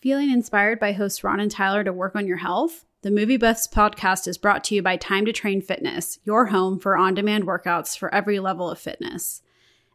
[0.00, 2.86] Feeling inspired by hosts Ron and Tyler to work on your health?
[3.02, 6.78] The Movie Buffs podcast is brought to you by Time to Train Fitness, your home
[6.78, 9.42] for on demand workouts for every level of fitness.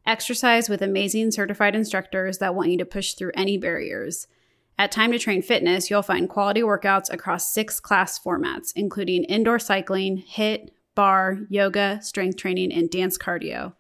[0.05, 4.27] Exercise with amazing certified instructors that want you to push through any barriers.
[4.77, 9.57] At Time to Train Fitness, you'll find quality workouts across six class formats, including indoor
[9.57, 13.73] cycling, HIIT, barre, yoga, strength training, and dance cardio.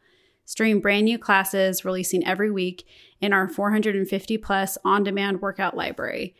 [0.43, 2.83] Stream brand new classes releasing every week
[3.21, 6.35] in our 450 plus on demand workout library.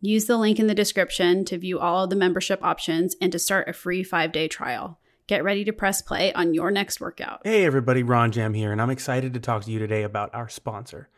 [0.00, 3.38] Use the link in the description to view all of the membership options and to
[3.38, 4.98] start a free five day trial.
[5.26, 7.40] Get ready to press play on your next workout.
[7.44, 11.08] Hey everybody, Ronjam here, and I'm excited to talk to you today about our sponsor.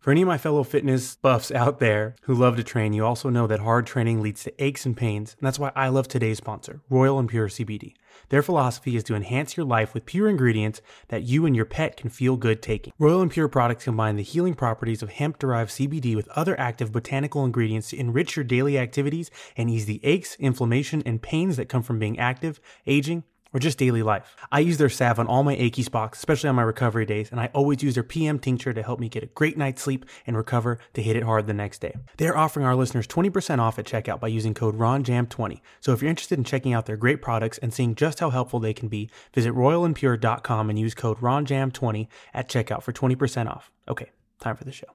[0.00, 3.28] For any of my fellow fitness buffs out there who love to train, you also
[3.28, 6.38] know that hard training leads to aches and pains, and that's why I love today's
[6.38, 7.94] sponsor, Royal and Pure CBD.
[8.32, 11.98] Their philosophy is to enhance your life with pure ingredients that you and your pet
[11.98, 12.94] can feel good taking.
[12.98, 16.92] Royal and Pure products combine the healing properties of hemp derived CBD with other active
[16.92, 21.68] botanical ingredients to enrich your daily activities and ease the aches, inflammation, and pains that
[21.68, 24.34] come from being active, aging, or just daily life.
[24.50, 27.40] I use their salve on all my achy spots, especially on my recovery days, and
[27.40, 30.36] I always use their PM tincture to help me get a great night's sleep and
[30.36, 31.94] recover to hit it hard the next day.
[32.16, 35.60] They're offering our listeners 20% off at checkout by using code RONJAM20.
[35.80, 38.60] So if you're interested in checking out their great products and seeing just how helpful
[38.60, 43.70] they can be, visit royalandpure.com and use code RONJAM20 at checkout for 20% off.
[43.88, 44.86] Okay, time for the show.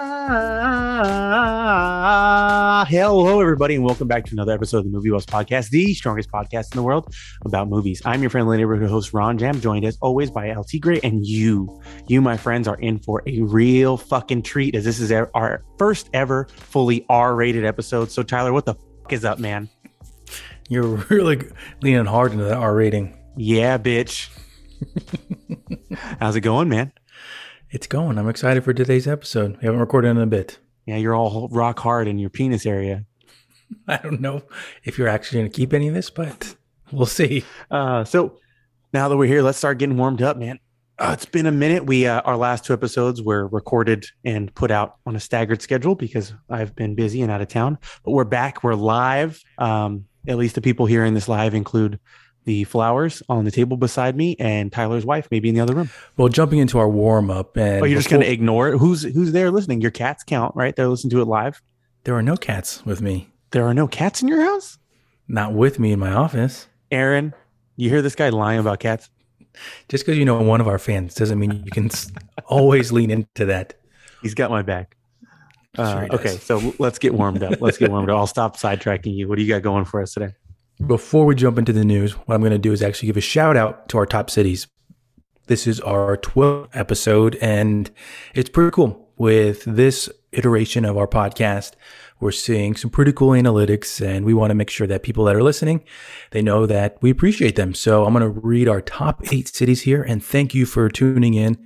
[0.00, 1.66] Ah,
[2.88, 6.30] hello, everybody, and welcome back to another episode of the Movie Buffs Podcast, the strongest
[6.30, 7.12] podcast in the world
[7.44, 8.00] about movies.
[8.04, 12.20] I'm your friendly neighborhood host, Ronjam, joined as always by LT Gray, and you, you,
[12.20, 16.46] my friends, are in for a real fucking treat as this is our first ever
[16.54, 18.12] fully R-rated episode.
[18.12, 19.68] So, Tyler, what the fuck is up, man?
[20.68, 21.44] You're really
[21.82, 23.18] leaning hard into that R rating.
[23.36, 24.28] Yeah, bitch.
[26.20, 26.92] How's it going, man?
[27.70, 28.16] It's going.
[28.16, 29.58] I'm excited for today's episode.
[29.58, 30.58] We haven't recorded in a bit.
[30.86, 33.04] Yeah, you're all rock hard in your penis area.
[33.88, 34.42] I don't know
[34.84, 36.56] if you're actually going to keep any of this, but
[36.92, 37.44] we'll see.
[37.70, 38.38] Uh, so
[38.94, 40.58] now that we're here, let's start getting warmed up, man.
[40.98, 41.84] Uh, it's been a minute.
[41.84, 45.94] We uh, our last two episodes were recorded and put out on a staggered schedule
[45.94, 47.76] because I've been busy and out of town.
[48.02, 48.64] But we're back.
[48.64, 49.42] We're live.
[49.58, 52.00] Um, at least the people hearing this live include
[52.48, 55.90] the flowers on the table beside me, and Tyler's wife maybe in the other room.
[56.16, 58.78] Well, jumping into our warm up, and oh, you're just going to ignore it.
[58.78, 59.82] Who's who's there listening?
[59.82, 60.74] Your cats count, right?
[60.74, 61.60] They're listening to it live.
[62.04, 63.28] There are no cats with me.
[63.50, 64.78] There are no cats in your house.
[65.28, 66.68] Not with me in my office.
[66.90, 67.34] Aaron,
[67.76, 69.10] you hear this guy lying about cats?
[69.90, 71.90] Just because you know one of our fans doesn't mean you can
[72.46, 73.74] always lean into that.
[74.22, 74.96] He's got my back.
[75.76, 77.60] Uh, sure okay, so let's get warmed up.
[77.60, 78.16] Let's get warmed up.
[78.16, 79.28] I'll stop sidetracking you.
[79.28, 80.32] What do you got going for us today?
[80.86, 83.20] Before we jump into the news, what I'm going to do is actually give a
[83.20, 84.68] shout out to our top cities.
[85.48, 87.90] This is our 12th episode, and
[88.32, 89.10] it's pretty cool.
[89.16, 91.72] With this iteration of our podcast,
[92.20, 95.34] we're seeing some pretty cool analytics, and we want to make sure that people that
[95.34, 95.82] are listening,
[96.30, 97.74] they know that we appreciate them.
[97.74, 101.34] So I'm going to read our top eight cities here, and thank you for tuning
[101.34, 101.58] in,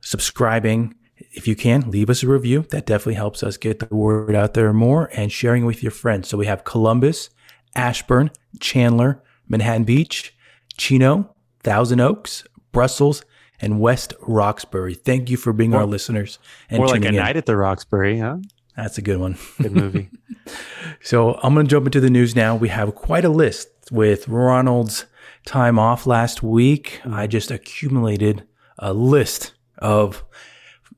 [0.00, 0.94] subscribing.
[1.32, 2.64] If you can, leave us a review.
[2.70, 6.30] That definitely helps us get the word out there more and sharing with your friends.
[6.30, 7.28] So we have Columbus,
[7.74, 8.30] Ashburn,
[8.60, 10.34] Chandler, Manhattan Beach,
[10.76, 13.24] Chino, Thousand Oaks, Brussels,
[13.60, 14.94] and West Roxbury.
[14.94, 16.38] Thank you for being more, our listeners.
[16.70, 17.16] And more like a in.
[17.16, 18.38] night at the Roxbury, huh?
[18.76, 19.36] That's a good one.
[19.60, 20.10] Good movie.
[21.02, 22.54] so I'm going to jump into the news now.
[22.54, 25.06] We have quite a list with Ronald's
[25.44, 27.00] time off last week.
[27.02, 27.14] Hmm.
[27.14, 28.46] I just accumulated
[28.78, 30.24] a list of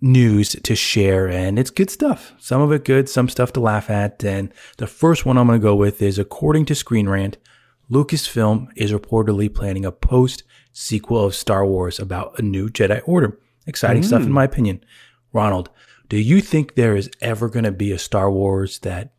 [0.00, 2.32] news to share, and it's good stuff.
[2.38, 4.24] Some of it good, some stuff to laugh at.
[4.24, 7.36] And the first one I'm going to go with is according to Screen Rant,
[7.90, 13.38] Lucasfilm is reportedly planning a post sequel of Star Wars about a new Jedi Order.
[13.66, 14.06] Exciting mm.
[14.06, 14.34] stuff, in hmm.
[14.34, 14.82] my opinion.
[15.32, 15.70] Ronald,
[16.08, 19.12] do you think there is ever going to be a Star Wars that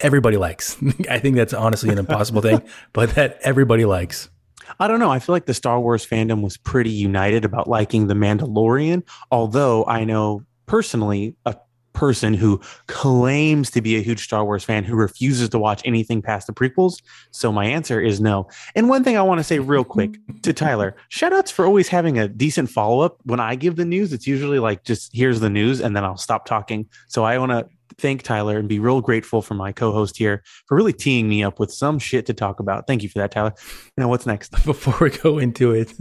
[0.00, 0.76] everybody likes?
[1.10, 4.30] I think that's honestly an impossible thing, but that everybody likes.
[4.78, 5.10] I don't know.
[5.10, 9.84] I feel like the Star Wars fandom was pretty united about liking The Mandalorian, although
[9.86, 11.56] I know personally a
[11.94, 16.20] person who claims to be a huge Star Wars fan who refuses to watch anything
[16.20, 17.00] past the prequels.
[17.30, 18.48] So my answer is no.
[18.74, 21.88] And one thing I want to say real quick to Tyler, shout outs for always
[21.88, 23.18] having a decent follow up.
[23.24, 26.16] When I give the news, it's usually like just here's the news and then I'll
[26.16, 26.88] stop talking.
[27.08, 27.66] So I want to
[27.98, 31.58] thank Tyler and be real grateful for my co-host here for really teeing me up
[31.58, 32.86] with some shit to talk about.
[32.86, 33.54] Thank you for that, Tyler.
[33.96, 34.50] Now, what's next?
[34.64, 35.92] Before we go into it,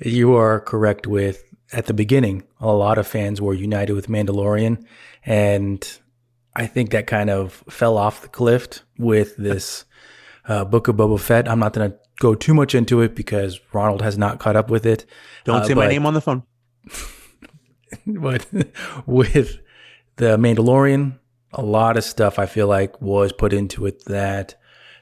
[0.00, 4.84] you are correct with at the beginning, a lot of fans were united with Mandalorian,
[5.24, 5.98] and
[6.56, 9.84] I think that kind of fell off the cliff with this
[10.46, 11.46] uh, Book of Boba Fett.
[11.46, 14.70] I'm not going to go too much into it because Ronald has not caught up
[14.70, 15.04] with it.
[15.44, 16.42] Don't Uh, say my name on the phone.
[18.06, 18.46] but
[19.06, 19.58] with
[20.18, 21.18] the Mandalorian,
[21.52, 24.60] a lot of stuff I feel like was put into it that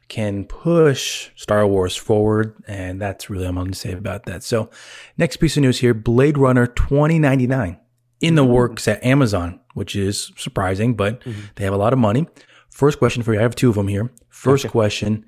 [0.09, 4.45] can push Star Wars forward, and that's really all I'm going to say about that.
[4.45, 4.71] So,
[5.19, 7.81] next piece of news here: Blade Runner 2099
[8.21, 8.53] in the mm-hmm.
[8.53, 11.41] works at Amazon, which is surprising, but mm-hmm.
[11.57, 12.29] they have a lot of money.
[12.71, 14.13] First question for you: I have two of them here.
[14.29, 15.27] First question.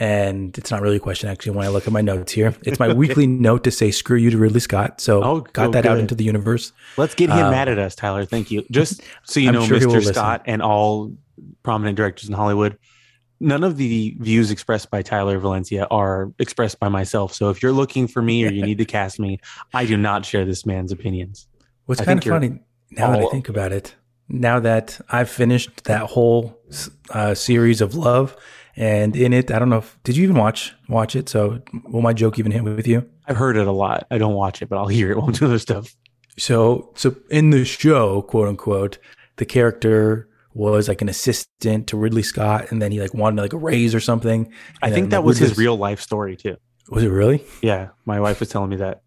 [0.00, 2.54] And it's not really a question actually when I look at my notes here.
[2.62, 5.00] It's my weekly note to say screw you to Ridley Scott.
[5.00, 6.72] So Oh, got oh, that out into the universe.
[6.96, 8.24] Let's get him mad at us, Tyler.
[8.24, 8.64] Thank you.
[8.70, 9.92] Just so you I'm know, sure Mr.
[9.92, 10.14] listen.
[10.14, 11.12] Scott and all
[11.64, 12.78] prominent directors in Hollywood,
[13.40, 17.34] none of the views expressed by Tyler Valencia are expressed by myself.
[17.34, 19.40] So if you're looking for me or you need to cast me,
[19.74, 21.48] I do not share this man's opinions.
[21.86, 22.60] What's I kind of funny
[22.92, 23.94] now that I think about it,
[24.28, 26.58] now that I've finished that whole
[27.10, 28.36] uh, series of Love,
[28.78, 31.28] and in it, I don't know if did you even watch watch it?
[31.28, 33.08] So will my joke even hit with you?
[33.26, 34.06] I've heard it a lot.
[34.08, 35.96] I don't watch it, but I'll hear it while I'm doing other stuff.
[36.38, 38.98] So so in the show, quote unquote,
[39.36, 43.52] the character was like an assistant to Ridley Scott, and then he like wanted like
[43.52, 44.52] a raise or something.
[44.80, 46.56] I think that was his real life story too.
[46.88, 47.44] Was it really?
[47.62, 49.02] Yeah, my wife was telling me that.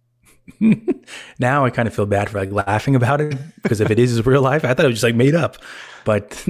[1.39, 4.09] now I kind of feel bad for like laughing about it because if it is
[4.09, 5.57] his real life, I thought it was just like made up.
[6.03, 6.45] But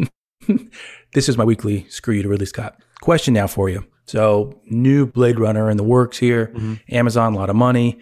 [1.14, 2.82] this is my weekly screw you to Ridley Scott.
[3.01, 3.86] Question now for you.
[4.06, 6.53] So new Blade Runner in the works here.
[6.89, 8.00] Amazon, a lot of money.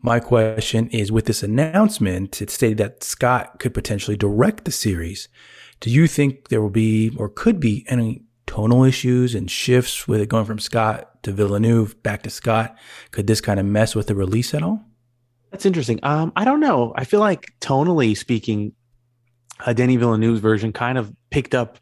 [0.00, 5.28] My question is with this announcement, it stated that Scott could potentially direct the series.
[5.80, 10.20] Do you think there will be or could be any tonal issues and shifts with
[10.20, 12.76] it going from Scott to Villeneuve back to Scott?
[13.10, 14.84] Could this kind of mess with the release at all?
[15.50, 15.98] That's interesting.
[16.02, 16.92] Um, I don't know.
[16.96, 18.72] I feel like tonally speaking,
[19.64, 21.78] uh, Denis Villeneuve's version kind of picked up,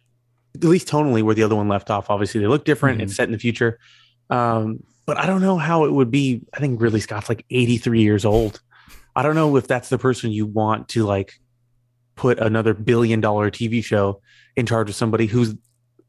[0.63, 2.11] at least tonally, where the other one left off.
[2.11, 2.99] Obviously, they look different.
[3.01, 3.05] Mhm.
[3.05, 3.79] It's set in the future,
[4.31, 6.43] um, but I don't know how it would be.
[6.55, 8.61] I think Ridley Scott's like 83 years old.
[9.15, 11.35] I don't know if that's the person you want to like
[12.17, 14.21] put another billion dollar TV show
[14.57, 15.55] in charge of somebody who's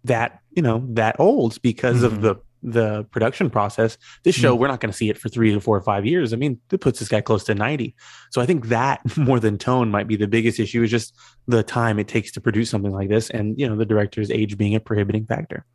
[0.04, 2.06] that you know that old because Mhm.
[2.06, 3.98] of the the production process.
[4.24, 6.34] This show we're not going to see it for three to four or five years.
[6.34, 7.96] I mean, it puts this guy close to ninety.
[8.32, 10.84] So I think that more than tone might be the biggest issue.
[10.84, 11.16] Is just
[11.48, 14.58] the time it takes to produce something like this, and you know the director's age
[14.58, 15.66] being a prohibiting factor.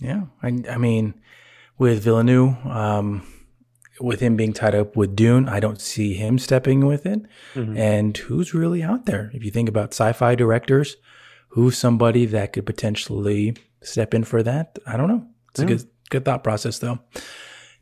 [0.00, 1.14] Yeah, I, I mean,
[1.78, 3.26] with Villeneuve, um,
[4.00, 7.20] with him being tied up with Dune, I don't see him stepping with it.
[7.54, 7.78] Mhm.
[7.78, 9.30] And who's really out there?
[9.34, 10.96] If you think about sci-fi directors,
[11.48, 14.78] who's somebody that could potentially step in for that?
[14.86, 15.26] I don't know.
[15.50, 17.00] It's a good good thought process though.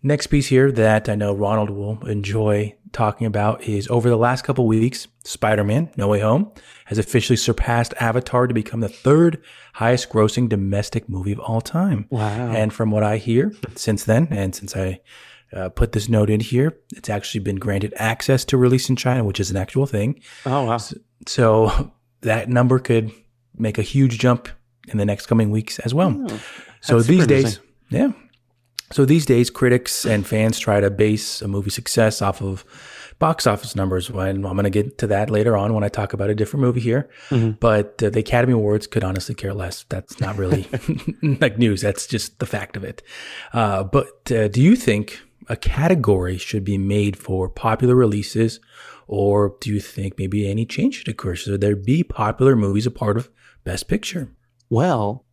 [0.03, 4.45] Next piece here that I know Ronald will enjoy talking about is over the last
[4.45, 6.51] couple weeks, Spider-Man: No Way Home
[6.87, 9.43] has officially surpassed Avatar to become the third
[9.75, 12.07] highest grossing domestic movie of all time.
[12.09, 12.51] Wow.
[12.51, 15.01] And from what I hear since then, and since I
[15.53, 19.23] uh, put this note in here, it's actually been granted access to release in China,
[19.25, 20.21] which is an actual thing.
[20.47, 20.79] oh wow.
[21.27, 21.93] So
[22.23, 23.13] that number could
[23.55, 24.49] make a huge jump
[24.89, 26.17] in the next coming weeks as well.
[26.19, 26.41] Oh,
[26.81, 27.61] so these days.
[27.91, 28.13] Yeah.
[28.93, 32.65] So these days, critics and fans try to base a movie success off of
[33.21, 34.11] box office numbers.
[34.11, 36.63] When I'm going to get to that later on when I talk about a different
[36.63, 37.09] movie here.
[37.29, 37.61] Mhm.
[37.61, 39.85] But uh, the Academy Awards could honestly care less.
[39.89, 40.67] That's not really
[41.23, 41.83] like news.
[41.83, 43.03] That's just the fact of it.
[43.53, 48.59] Uh, but uh, do you think a category should be made for popular releases,
[49.07, 51.35] or do you think maybe any change should occur?
[51.37, 53.31] Should there be popular movies a part of
[53.63, 54.31] Best Picture?
[54.69, 55.25] Well,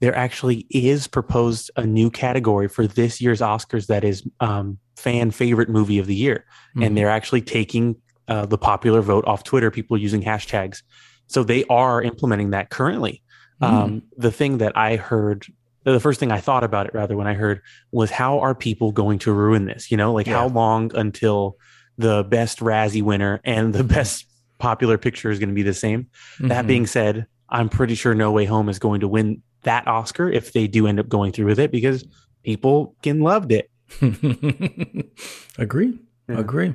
[0.00, 5.30] there actually is proposed a new category for this year's Oscars that is um, fan
[5.30, 6.44] favorite movie of the year,
[6.76, 6.86] Mhm.
[6.86, 7.96] and they're actually taking
[8.28, 9.70] uh, the popular vote off Twitter.
[9.70, 10.82] People using hashtags,
[11.28, 13.22] so they are implementing that currently.
[13.60, 15.46] Um, the thing that I heard,
[15.84, 18.92] the first thing I thought about it rather when I heard was how are people
[18.92, 19.90] going to ruin this?
[19.90, 21.56] You know, like how long until
[21.96, 24.26] the best Razzie winner and the best
[24.58, 26.06] popular picture is going to be the same?
[26.38, 26.68] That Mhm.
[26.68, 30.52] being said, I'm pretty sure No Way Home is going to win that Oscar if
[30.54, 32.02] they do end up going through with it because
[32.42, 33.70] people can loved it.
[35.58, 35.98] agree.
[36.28, 36.38] Yeah.
[36.40, 36.74] Agree.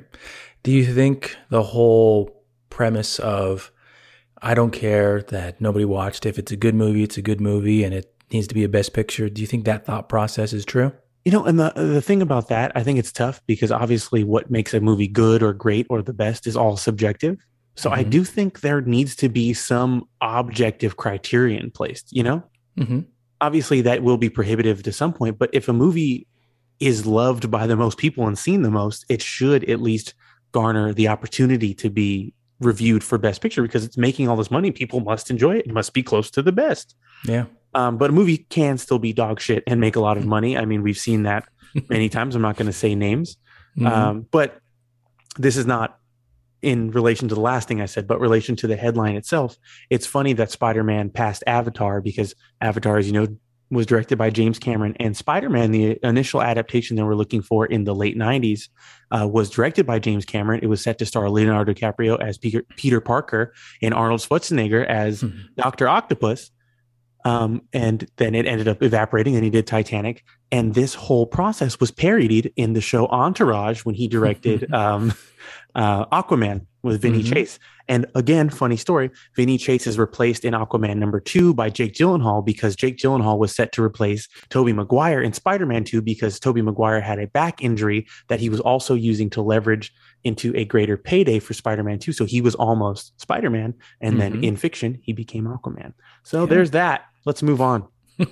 [0.62, 3.70] Do you think the whole premise of
[4.42, 7.82] I don't care that nobody watched if it's a good movie, it's a good movie
[7.84, 9.28] and it needs to be a best picture.
[9.28, 10.92] Do you think that thought process is true?
[11.24, 14.50] You know, and the the thing about that, I think it's tough because obviously what
[14.50, 17.38] makes a movie good or great or the best is all subjective.
[17.76, 18.10] So I Mhm.
[18.10, 22.44] do think there needs to be some objective criterion placed, you know?
[22.78, 23.00] Mm-hmm.
[23.40, 26.26] Obviously that will be prohibitive to some point, but if a movie
[26.80, 30.14] is loved by the most people and seen the most, it should at least
[30.52, 34.70] garner the opportunity to be reviewed for best picture because it's making all this money.
[34.70, 35.66] People must enjoy it.
[35.66, 36.94] It must be close to the best.
[37.24, 37.46] Yeah.
[37.74, 40.56] Um, but a movie can still be dog shit and make a lot of money.
[40.56, 41.48] I mean, we've seen that
[41.88, 42.34] many times.
[42.36, 43.36] I'm not going to say names,
[43.76, 43.86] Mhm.
[43.90, 44.58] um, but
[45.36, 45.98] this is not
[46.64, 49.56] in relation to the last thing I said, but relation to the headline itself.
[49.90, 53.28] It's funny that Spider-Man passed Avatar because Avatar, as you know,
[53.70, 57.84] was directed by James Cameron, and Spider-Man, the initial adaptation they were looking for in
[57.84, 58.68] the late '90s,
[59.10, 60.60] uh, was directed by James Cameron.
[60.62, 63.52] It was set to star Leonardo DiCaprio as Peter, Peter Parker
[63.82, 65.38] and Arnold Schwarzenegger as Mhm.
[65.56, 66.50] Doctor Octopus.
[67.24, 70.22] Um, and then it ended up evaporating, and he did Titanic.
[70.52, 75.12] And this whole process was parodied in the show Entourage when he directed um,
[75.74, 77.32] uh, Aquaman with Vinny Mhm.
[77.32, 77.58] Chase.
[77.88, 82.44] And again, funny story: Vinny Chase is replaced in Aquaman number two by Jake Gyllenhaal
[82.44, 87.00] because Jake Gyllenhaal was set to replace Tobey Maguire in Spider-Man two because Tobey Maguire
[87.00, 89.92] had a back injury that he was also using to leverage
[90.24, 92.12] into a greater payday for Spider-Man two.
[92.12, 94.44] So he was almost Spider-Man, and then Mhm.
[94.44, 95.92] in fiction he became Aquaman.
[96.22, 96.46] So Yeah.
[96.46, 97.04] there's that.
[97.24, 97.86] Let's move on.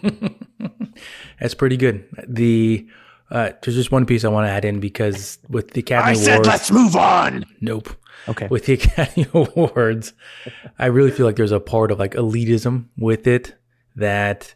[1.40, 2.04] That's pretty good.
[2.26, 2.86] The
[3.30, 6.12] uh, there's just one piece I want to add in because with the Academy I
[6.12, 7.44] Awards, said let's move on.
[7.60, 7.88] nope.
[8.28, 8.46] Okay.
[8.50, 10.12] With the Academy Awards,
[10.78, 13.54] I really feel like there's a part of like elitism with it
[13.96, 14.54] that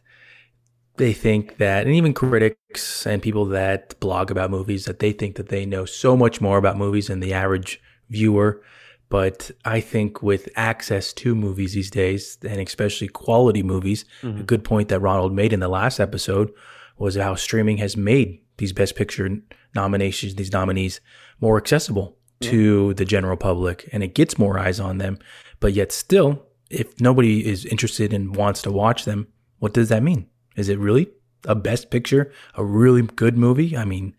[0.96, 5.36] they think that, and even critics and people that blog about movies, that they think
[5.36, 8.62] that they know so much more about movies than the average viewer.
[9.08, 14.46] But I think with access to movies these days, and especially quality movies, a Mhm.
[14.46, 16.50] good point that Ronald made in the last episode
[16.98, 19.28] was how streaming has made these Best Picture
[19.74, 21.00] nominations, these nominees,
[21.40, 25.18] more accessible to the general public, and it gets more eyes on them.
[25.60, 30.02] But yet, still, if nobody is interested and wants to watch them, what does that
[30.02, 30.26] mean?
[30.56, 31.08] Is it really
[31.44, 33.76] a Best Picture, a really good movie?
[33.76, 34.14] I mean,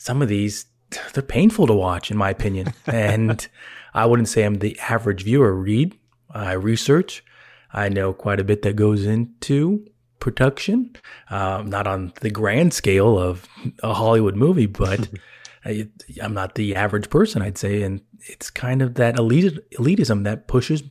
[0.00, 0.66] some of these
[1.12, 3.46] they're painful to watch, in my opinion, and
[3.94, 5.52] I wouldn't say I'm the average viewer.
[5.54, 5.98] Read,
[6.30, 7.24] I research,
[7.72, 9.86] I know quite a bit that goes into
[10.18, 10.94] production,
[11.30, 13.48] um, not on the grand scale of
[13.82, 15.08] a Hollywood movie, but
[15.64, 15.88] I,
[16.22, 17.82] I'm not the average person, I'd say.
[17.82, 20.82] And it's kind of that elite, elitism that pushes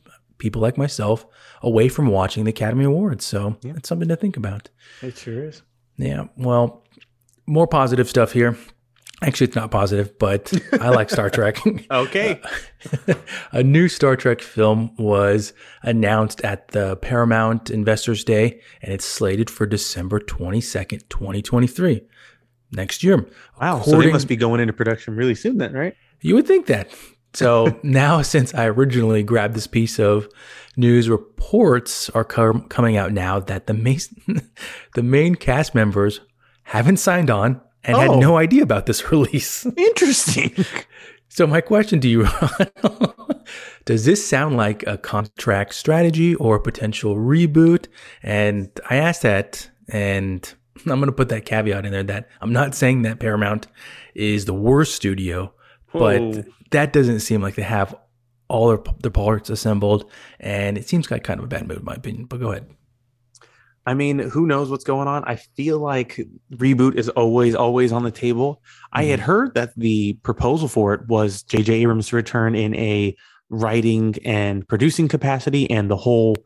[0.42, 1.24] people like myself
[1.62, 3.24] away from watching the Academy Awards.
[3.24, 3.74] So Yeah.
[3.76, 4.68] it's something to think about.
[5.00, 5.62] It sure is.
[5.96, 6.24] Yeah.
[6.36, 6.84] Well,
[7.46, 8.56] more positive stuff here.
[9.22, 11.58] Actually, it's not positive, but I like Star Trek.
[11.92, 12.40] Okay.
[13.52, 15.52] a new Star Trek film was
[15.84, 22.02] announced at the Paramount Investors Day, and it's slated for December 22nd, 2023,
[22.72, 23.24] next year.
[23.60, 23.82] Wow.
[23.82, 25.94] so they must be going into production really soon then, right?
[26.20, 26.90] You would think that.
[27.34, 30.28] So now, since I originally grabbed this piece of
[30.76, 33.98] news, reports are com- coming out now that the main,
[34.94, 36.20] the main cast members
[36.64, 38.00] haven't signed on and Oh.
[38.00, 38.38] had no oh.
[38.38, 39.66] idea about this release.
[39.76, 40.54] Interesting.
[41.28, 42.26] So my question to you,
[43.86, 47.86] does this sound like a contract strategy or a potential reboot?
[48.22, 52.52] And I asked that, and I'm going to put that caveat in there that I'm
[52.52, 53.66] not saying that Paramount
[54.14, 55.54] is the worst studio,
[55.92, 57.94] but that doesn't seem like they have
[58.48, 61.84] all their, their parts assembled, and it seems like kind of a bad move, in
[61.84, 62.24] my opinion.
[62.24, 62.66] But go ahead.
[63.84, 65.24] I mean, who knows what's going on?
[65.24, 66.20] I feel like
[66.54, 68.62] reboot is always, always on the table.
[68.92, 71.74] I had heard that the proposal for it was J.J.
[71.82, 73.16] Abrams to return in a
[73.50, 76.36] writing and producing capacity, and the whole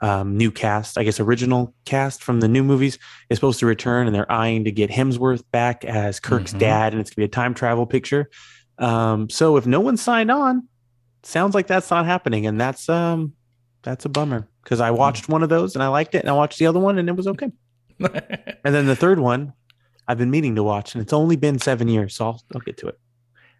[0.00, 2.98] um, new cast, I guess, original cast from the new movies
[3.28, 6.58] is supposed to return, and they're eyeing to get Hemsworth back as Kirk's Mhm.
[6.60, 8.30] dad, and it's gonna be a time travel picture.
[8.78, 10.68] Um, so if no one signed on,
[11.22, 13.32] sounds like that's not happening, and that's um,
[13.82, 16.32] that's a bummer because I watched one of those and I liked it, and I
[16.34, 17.50] watched the other one and it was okay.
[18.64, 19.52] And then the third one,
[20.08, 22.76] I've been meaning to watch, and it's only been seven years, so I'll, I'll get
[22.78, 22.98] to it.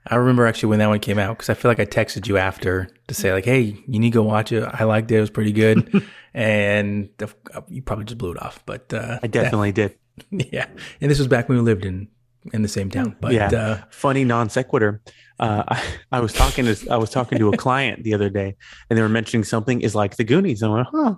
[0.08, 2.36] I remember actually when that one came out because I feel like I texted you
[2.36, 4.62] after to say like, "Hey, you need to go watch it.
[4.62, 5.16] I liked it.
[5.16, 6.04] It was pretty good,"
[6.34, 7.32] and the-
[7.68, 8.62] you probably just blew it off.
[8.66, 9.96] But uh, I definitely did.
[10.30, 10.66] yeah.
[11.00, 12.08] And this was back when we lived in
[12.52, 13.16] in the same town.
[13.20, 13.48] But Yeah.
[13.50, 15.00] uh, Funny non sequitur.
[15.38, 18.56] Uh, I, I was talking to I was talking to a client the other day,
[18.88, 20.62] and they were mentioning something is like the Goonies.
[20.62, 21.14] And I went, "Huh,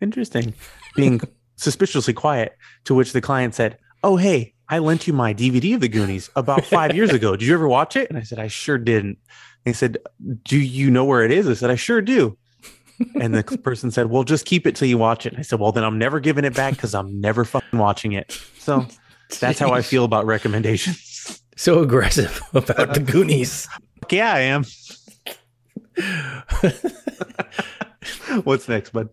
[0.00, 0.54] interesting."
[0.94, 1.20] Being
[1.56, 2.52] suspiciously quiet,
[2.84, 6.30] to which the client said, "Oh, hey, I lent you my DVD of the Goonies
[6.36, 7.34] about five years ago.
[7.36, 9.18] Did you ever watch it?" And I said, "I sure didn't."
[9.64, 9.98] They said,
[10.44, 12.38] "Do you know where it is?" I said, "I sure do."
[13.20, 15.58] And the person said, "Well, just keep it till you watch it." And I said,
[15.60, 18.86] "Well, then I'm never giving it back because I'm never fucking watching it." So
[19.40, 21.42] that's how I feel about recommendations.
[21.56, 23.68] so aggressive about the Goonies.
[24.10, 24.64] Yeah, I am.
[28.44, 29.08] What's next, bud?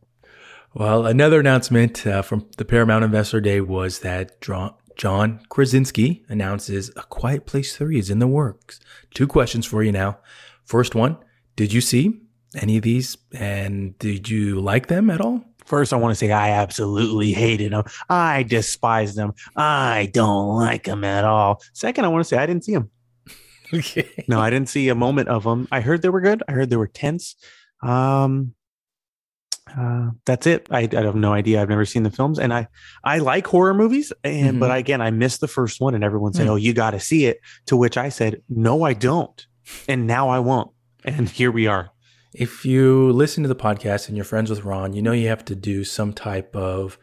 [0.74, 6.89] Well, another announcement uh, from the Paramount Investor Day was that John, John Krasinski announces
[6.96, 8.79] A Quiet Place 3 is in the works.
[9.13, 10.17] Two questions for you now.
[10.65, 11.17] First one,
[11.55, 12.20] did you see
[12.55, 15.43] any of these and did you like them at all?
[15.74, 17.84] First, I want to say I absolutely hated him.
[18.08, 19.34] I despised him.
[19.56, 21.63] I don't like him at all.
[21.74, 22.92] Second, I want to say I didn't see him.
[23.74, 24.08] Okay.
[24.27, 25.68] No, I didn't see a moment of them.
[25.72, 26.44] I heard they were good.
[26.48, 27.36] I heard they were tense.
[27.82, 28.53] Um,
[29.75, 30.68] uh, that's it.
[30.70, 31.60] I, I have no idea.
[31.60, 32.68] I've never seen the films, and I
[33.03, 34.60] I like horror movies, and Mhm.
[34.60, 36.51] but again, I missed the first one, and everyone said, Hmm.
[36.51, 39.44] "Oh, you got to see it." To which I said, "No, I don't,"
[39.88, 40.70] and now I won't.
[41.03, 41.89] And here we are.
[42.34, 45.46] If you listen to the podcast and you're friends with Ron, you know you have
[45.46, 46.98] to do some type of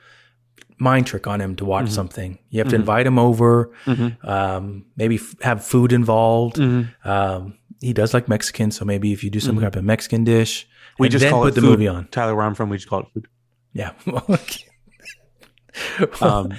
[0.78, 1.90] mind trick on him to watch Mhm.
[1.92, 2.38] something.
[2.48, 2.80] You have to Mhm.
[2.80, 4.28] invite him over, Mm-hmm.
[4.28, 6.56] um, maybe f- have food involved.
[6.56, 7.08] Mm-hmm.
[7.08, 9.62] Um, he does like Mexican, so maybe if you do some Mhm.
[9.62, 10.66] type of Mexican dish,
[10.98, 11.70] We just call put it the food.
[11.70, 12.08] movie on.
[12.10, 13.26] Tyler, where I'm from, we just call it food.
[13.72, 13.92] Yeah.
[16.20, 16.52] um,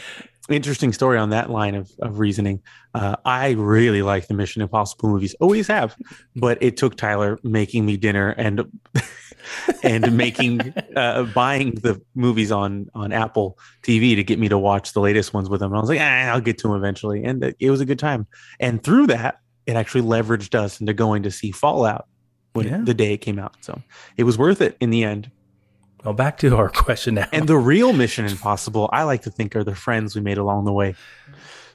[0.50, 2.62] interesting story on that line of, of reasoning.
[2.94, 5.96] Uh, I really like the Mission Impossible movies, always have,
[6.36, 8.70] but it took Tyler making me dinner and
[9.84, 14.94] and making uh, buying the movies on on Apple TV to get me to watch
[14.94, 15.68] the latest ones with him.
[15.72, 18.00] And I was like, ah, I'll get to them eventually, and it was a good
[18.00, 18.28] time.
[18.60, 22.08] And through that, it actually leveraged us into going to see Fallout
[22.54, 22.82] when Yeah.
[22.84, 23.56] the day it came out.
[23.62, 23.82] So
[24.18, 25.32] it was worth it in the end.
[26.04, 27.28] well, back to our question now.
[27.32, 30.66] And the real Mission Impossible, I like to think, are the friends we made along
[30.66, 30.96] the way.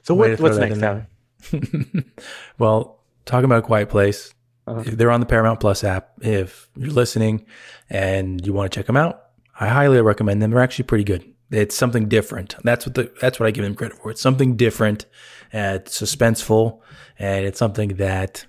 [0.07, 1.05] So what, what's next, Tyler?
[2.59, 4.33] well, talking about a Quiet Place,
[4.65, 4.83] Uh-huh.
[4.85, 6.11] if they're on the Paramount Plus app.
[6.21, 7.45] If you're listening
[7.89, 9.21] and you want to check them out,
[9.59, 10.51] I highly recommend them.
[10.51, 11.25] They're actually pretty good.
[11.51, 12.55] It's something different.
[12.63, 14.11] That's what the that's what I give them credit for.
[14.11, 15.05] It's something different.
[15.53, 16.79] Uh, it's suspenseful,
[17.19, 18.45] and it's something that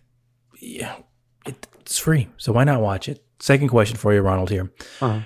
[0.61, 0.95] yeah,
[1.47, 2.29] it, it's free.
[2.37, 3.23] So why not watch it?
[3.41, 4.51] Second question for you, Ronald.
[4.51, 5.21] Here, Uh-huh.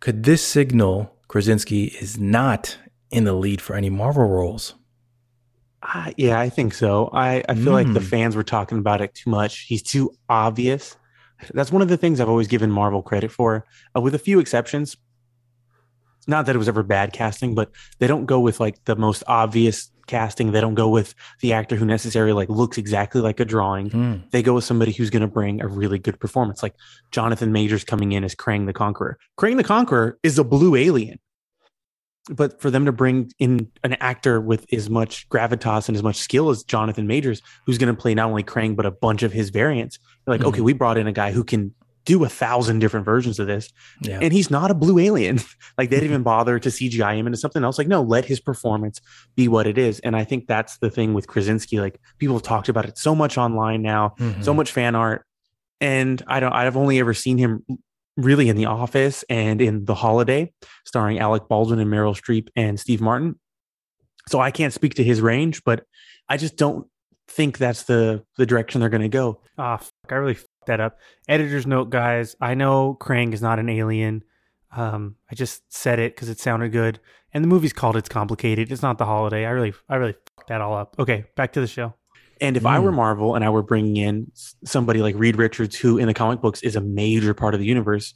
[0.00, 2.78] could this signal Krasinski is not
[3.10, 4.74] in the lead for any Marvel roles?
[5.82, 7.10] Uh, yeah, I think so.
[7.12, 8.08] I, I feel like the Mm.
[8.08, 9.60] fans were talking about it too much.
[9.68, 10.96] He's too obvious.
[11.52, 13.64] That's one of the things I've always given Marvel credit for,
[13.96, 14.96] uh, with a few exceptions.
[16.26, 19.22] Not that it was ever bad casting, but they don't go with like the most
[19.28, 20.50] obvious casting.
[20.50, 23.90] They don't go with the actor who necessarily like looks exactly like a drawing.
[23.90, 24.14] Hmm.
[24.30, 26.74] They go with somebody who's going to bring a really good performance, like
[27.12, 29.18] Jonathan Majors coming in as Kang the Conqueror.
[29.38, 31.18] Kang the Conqueror is a blue alien
[32.30, 36.16] but for them to bring in an actor with as much gravitas and as much
[36.16, 39.32] skill as Jonathan Majors, who's going to play not only Kang but a bunch of
[39.32, 40.48] his variants, you're like, Mhm.
[40.48, 41.72] okay, we brought in a guy who can
[42.04, 43.68] do a thousand different versions of this,
[44.00, 44.20] Yeah.
[44.22, 45.40] and he's not a blue alien.
[45.78, 47.78] like they didn't even bother to CGI him into something else.
[47.78, 49.00] Like, no, let his performance
[49.34, 49.98] be what it is.
[50.00, 51.80] And I think that's the thing with Krasinski.
[51.80, 54.44] Like people have talked about it so much online now, Mhm.
[54.44, 55.24] so much fan art,
[55.80, 56.52] and I don't.
[56.52, 57.64] I've only ever seen him
[58.16, 60.52] really in The Office and in The Holiday,
[60.84, 63.38] starring Alec Baldwin and Meryl Streep and Steve Martin.
[64.28, 65.84] So I can't speak to his range, but
[66.28, 66.86] I just don't
[67.28, 69.40] think that's the the direction they're going to go.
[69.58, 70.98] Ah, fuck, I really that up.
[71.28, 72.36] Editor's note, guys.
[72.40, 74.24] I know Kang is not an alien.
[74.74, 77.00] Um, I just said it because it sounded good,
[77.32, 79.44] and the movie's called "It's Complicated." It's not The Holiday.
[79.46, 80.16] I really, I really
[80.48, 80.96] that all up.
[80.98, 81.94] Okay, back to the show.
[82.40, 82.82] And if I Mm.
[82.82, 84.30] were Marvel and I were bringing in
[84.64, 87.66] somebody like Reed Richards, who in the comic books is a major part of the
[87.66, 88.14] universe,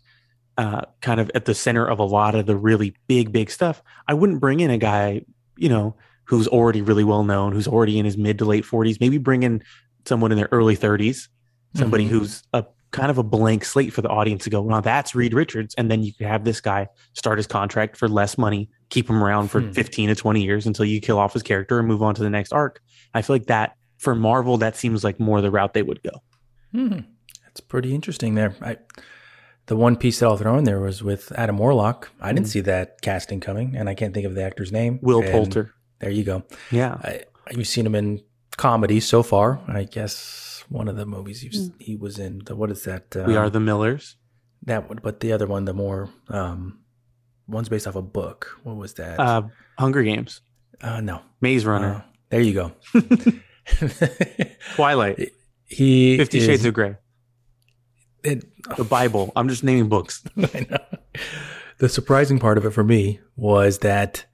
[0.59, 3.83] uh, kind of at the center of a lot of the really big, big stuff,
[4.09, 5.23] I wouldn't bring in a guy,
[5.57, 9.01] you know, who's already really well known, who's already in his mid to late 40s.
[9.01, 9.63] Maybe bring in
[10.05, 11.29] someone in their early 30s,
[11.75, 12.09] somebody Mhm.
[12.11, 15.33] who's a kind of a blank slate for the audience to go, well, that's Reed
[15.33, 15.75] Richards.
[15.79, 19.23] And then you could have this guy start his contract for less money, keep him
[19.23, 19.71] around for Hmm.
[19.71, 22.31] 15 to 20 years until you kill off his character and move on to the
[22.31, 22.81] next arc.
[23.15, 26.23] I feel like that for Marvel, that seems like more the route they would go.
[26.73, 27.01] Hmm.
[27.45, 28.55] That's pretty interesting there.
[28.63, 28.79] I,
[29.67, 32.11] the one piece that I'll throw in there was with Adam Warlock.
[32.21, 32.51] I didn't Mhm.
[32.51, 34.99] see that casting coming, and I can't think of the actor's name.
[35.03, 35.75] Will And Poulter.
[36.01, 36.45] There you go.
[36.71, 36.95] Yeah.
[37.03, 38.23] I, you've seen him in
[38.57, 39.61] comedy so far.
[39.69, 41.73] I guess one of the movies you've, Mm.
[41.79, 42.43] he was in.
[42.47, 43.15] The, what is that?
[43.15, 44.17] we um, are the Millers.
[44.65, 46.79] that one, but the other one, the more um,
[47.49, 48.59] one's based off a book.
[48.63, 49.19] What was that?
[49.21, 49.43] Uh,
[49.79, 50.41] Hunger Games.
[50.81, 52.05] Uh, no, Maze Uh, Runner.
[52.31, 52.73] there you go.
[54.75, 55.33] Twilight.
[55.67, 56.97] he Fifty is- Shades of Grey.
[58.23, 58.45] it-
[58.77, 59.33] The Bible.
[59.37, 60.23] I'm just naming books.
[60.37, 60.79] I know.
[61.79, 64.27] The surprising part of it for me was that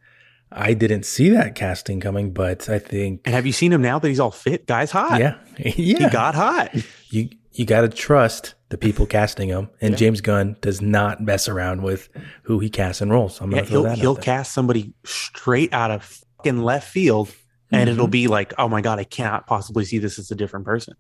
[0.51, 3.99] I didn't see that casting coming, but I think And have you seen him now
[3.99, 4.67] that he's all fit?
[4.67, 5.21] Guy's hot.
[5.21, 6.75] yeah, yeah, He got hot.
[7.11, 9.97] you you got to trust the people casting him, and Yeah.
[9.97, 12.09] James Gunn does not mess around with
[12.43, 13.41] who he casts and roles.
[13.41, 16.03] I'm Yeah, he'll that he'll cast somebody straight out of
[16.37, 17.33] fucking left field,
[17.73, 17.93] and Mhm.
[17.93, 20.95] it'll be like, oh my god, I cannot possibly see this as a different person.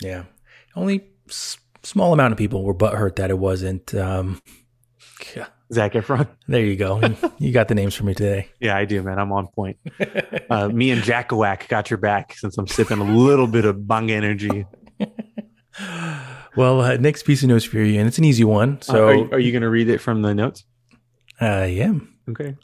[0.00, 0.24] Yeah,
[0.74, 3.94] only s- small amount of people were butthurt that it wasn't.
[3.94, 4.40] Um,
[5.36, 6.28] yeah, Zac Efron.
[6.48, 7.00] there you go.
[7.38, 8.48] you got the names for me today.
[8.60, 9.18] Yeah, I do, man.
[9.18, 9.78] I'm on point.
[10.48, 14.12] Uh, me and Jackawak got your back since I'm sipping a little bit of bang
[14.12, 14.64] energy.
[16.56, 18.80] well, uh, next piece of news for you, and it's an easy one.
[18.80, 20.64] So, So are, you- are you going to read it from the notes?
[21.40, 22.14] I am.
[22.30, 22.56] Okay.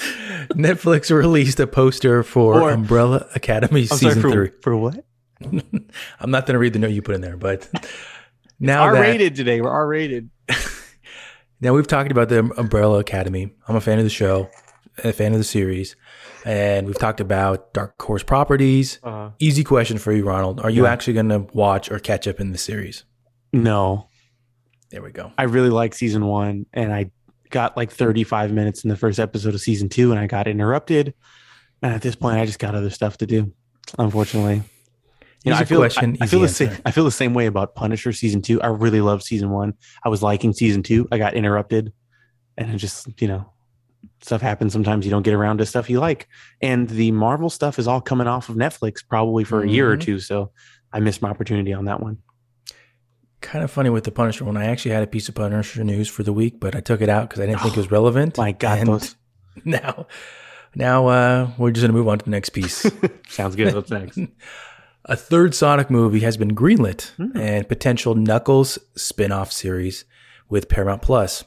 [0.54, 4.50] Netflix released a poster for Or- Umbrella Academy I'm season sorry for, three.
[4.62, 5.04] for what?
[6.20, 7.68] I'm not going to read the note you put in there, but
[8.60, 9.60] now R rated today.
[9.60, 10.30] We're R rated.
[11.60, 13.52] now we've talked about the Umbrella Academy.
[13.68, 14.50] I'm a fan of the show,
[15.04, 15.96] a fan of the series,
[16.44, 18.98] and we've talked about Dark Horse properties.
[19.02, 20.92] Uh, Easy question for you, Ronald: Are you Yeah.
[20.92, 23.04] actually going to watch or catch up in the series?
[23.52, 24.06] no,
[24.90, 25.32] There we go.
[25.38, 27.10] I really like season one, and I
[27.50, 31.14] got like 35 minutes in the first episode of season two, and I got interrupted.
[31.82, 33.52] And at this point, I just got other stuff to do.
[33.98, 34.62] Unfortunately,
[35.44, 36.70] you know, I feel question, I, I feel the same.
[36.84, 38.60] I feel the same way about Punisher season two.
[38.62, 39.74] I really loved season one.
[40.04, 41.08] I was liking season two.
[41.10, 41.92] I got interrupted,
[42.58, 43.50] and it just you know,
[44.20, 44.72] stuff happens.
[44.72, 46.28] Sometimes you don't get around to stuff you like,
[46.60, 49.96] and the Marvel stuff is all coming off of Netflix probably for a year or
[49.96, 50.02] Mhm.
[50.02, 50.20] two.
[50.20, 50.52] So
[50.92, 52.18] I missed my opportunity on that one.
[53.40, 54.56] Kind of funny with the Punisher one.
[54.56, 57.08] I actually had a piece of Punisher news for the week, but I took it
[57.08, 58.36] out because I didn't think it was relevant.
[58.36, 59.16] My God, those
[59.64, 60.06] now,
[60.74, 62.84] now uh, we're just going to move on to the next piece.
[63.28, 63.74] sounds good.
[63.74, 64.18] What's next?
[65.06, 67.34] A third Sonic movie has been greenlit Hmm.
[67.36, 70.04] and potential Knuckles spin-off series
[70.50, 71.42] with Paramount Plus.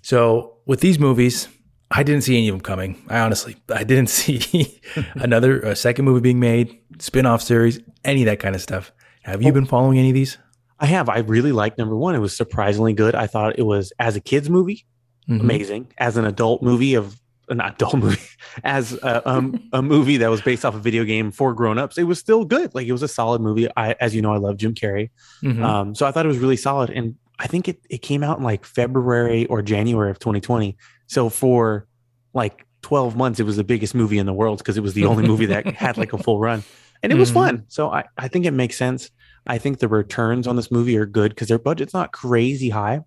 [0.00, 1.48] So with these movies,
[1.90, 3.02] I didn't see any of them coming.
[3.08, 4.80] I honestly, I didn't see
[5.14, 8.92] another a second movie being made, spin-off series, any of that kind of stuff.
[9.24, 10.38] Have you been following any of these?
[10.80, 11.08] I have.
[11.08, 12.14] I really liked number one.
[12.14, 13.14] It was surprisingly good.
[13.14, 14.86] I thought it was as a kids movie,
[15.28, 15.40] Mhm.
[15.40, 15.86] amazing.
[15.98, 18.20] As an adult movie of not adult movie,
[18.64, 22.04] as a, um, a movie that was based off a video game for grown-ups, it
[22.04, 22.74] was still good.
[22.74, 23.68] Like it was a solid movie.
[23.76, 25.10] I, as you know, I love Jim Carrey.
[25.42, 25.62] Mhm.
[25.62, 26.90] Um, so I thought it was really solid.
[26.90, 30.76] And I think it, it came out in like February or January of 2020.
[31.08, 31.86] So for
[32.32, 35.04] like 12 months, it was the biggest movie in the world because it was the
[35.06, 36.62] only movie that had like a full run.
[37.02, 37.34] And it was Mhm.
[37.34, 37.64] fun.
[37.68, 39.10] So I, I think it makes sense.
[39.46, 43.00] I think the returns on this movie are good because their budget's not crazy high,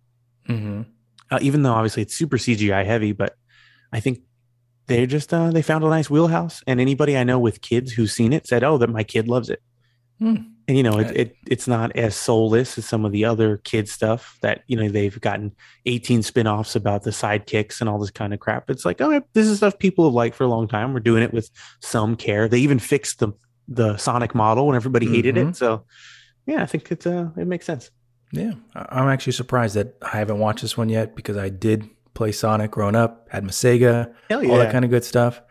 [0.50, 0.86] Mhm.
[1.32, 3.12] uh, even though obviously it's super CGI heavy.
[3.12, 3.36] But
[3.92, 4.20] I think
[4.88, 6.62] they just uh, they found a nice wheelhouse.
[6.68, 9.50] And anybody I know with kids who's seen it said, "Oh, that my kid loves
[9.50, 9.62] it."
[10.20, 10.36] Hmm.
[10.68, 13.90] And you know, it, it it's not as soulless as some of the other kid
[13.90, 15.52] stuff that you know they've gotten
[15.86, 18.70] 18 spin-offs about the sidekicks and all this kind of crap.
[18.70, 20.94] It's like, oh, this is stuff people have liked for a long time.
[20.94, 21.50] We're doing it with
[21.82, 22.48] some care.
[22.48, 23.34] They even fixed the
[23.68, 25.50] the Sonic model when everybody hated Mhm.
[25.52, 25.56] it.
[25.58, 25.86] So
[26.46, 27.92] yeah, I think it's uh it makes sense.
[28.32, 32.32] Yeah, I'm actually surprised that I haven't watched this one yet because I did play
[32.32, 35.42] Sonic growing up, had my Sega, Hell all that kind of good stuff.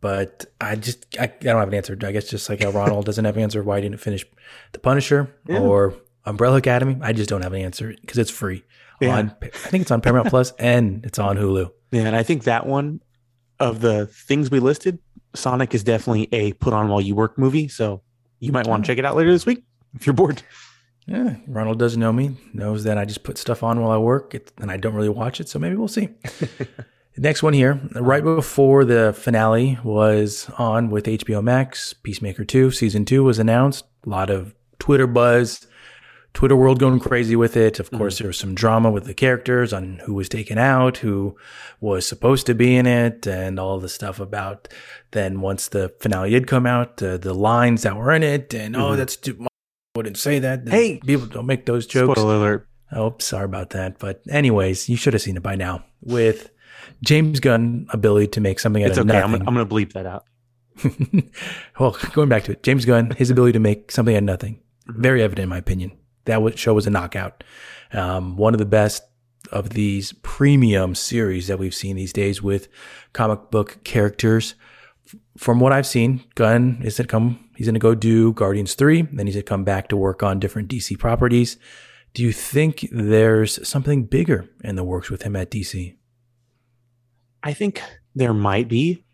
[0.00, 1.96] But I just I, I don't have an answer.
[2.02, 4.24] I guess just like how Ronald doesn't have an answer why he didn't finish
[4.72, 5.60] The Punisher Yeah.
[5.60, 5.94] or
[6.26, 6.98] Umbrella Academy.
[7.00, 8.64] I just don't have an answer because it's free.
[9.00, 9.16] Yeah.
[9.16, 11.70] On, I think it's on Paramount Plus and it's on Hulu.
[11.90, 13.00] Yeah, and I think that one
[13.60, 14.98] of the things we listed,
[15.34, 17.68] Sonic is definitely a put on while you work movie.
[17.68, 18.02] So
[18.40, 20.42] you might want to check it out later this week if you're bored.
[21.06, 24.34] Yeah, Ronald doesn't know me, knows that I just put stuff on while I work
[24.58, 25.48] and I don't really watch it.
[25.50, 26.08] So maybe we'll see.
[26.40, 26.66] The
[27.18, 33.04] Next one here, right before the finale was on with HBO Max, Peacemaker 2, season
[33.04, 33.84] 2 was announced.
[34.06, 35.66] A lot of Twitter buzz,
[36.32, 37.78] Twitter world going crazy with it.
[37.78, 41.36] Of course, there was some drama with the characters on who was taken out, who
[41.80, 44.68] was supposed to be in it, and all the stuff about
[45.12, 48.74] then once the finale did come out, uh, the lines that were in it, and
[48.74, 48.96] oh, Mhm.
[48.96, 49.46] that's too
[49.94, 50.68] wouldn't say that.
[50.68, 50.98] Hey!
[50.98, 52.18] people don't make those jokes.
[52.18, 52.68] Spoiler alert.
[52.92, 53.98] Oh, sorry about that.
[53.98, 55.84] But anyways, you should have seen it by now.
[56.02, 56.50] With
[57.04, 59.20] James Gunn ability to make something out It's of okay.
[59.20, 59.46] I'm, nothing.
[59.48, 60.24] I'm going to bleep that out.
[61.78, 64.60] well, going back to it, James Gunn, his ability to make something out of nothing,
[64.88, 65.00] Mm-hmm.
[65.00, 65.92] very evident in my opinion.
[66.26, 67.42] That show was a knockout.
[67.92, 69.02] Um, one of the best
[69.50, 72.68] of these premium series that we've seen these days with
[73.14, 74.56] comic book characters.
[75.38, 77.43] From what I've seen, Gunn is to come.
[77.56, 80.22] He's going to go do Guardians three, then he's going to come back to work
[80.22, 81.56] on different DC properties.
[82.12, 85.96] Do you think there's something bigger in the works with him at DC?
[87.42, 87.82] I think
[88.14, 89.04] there might be,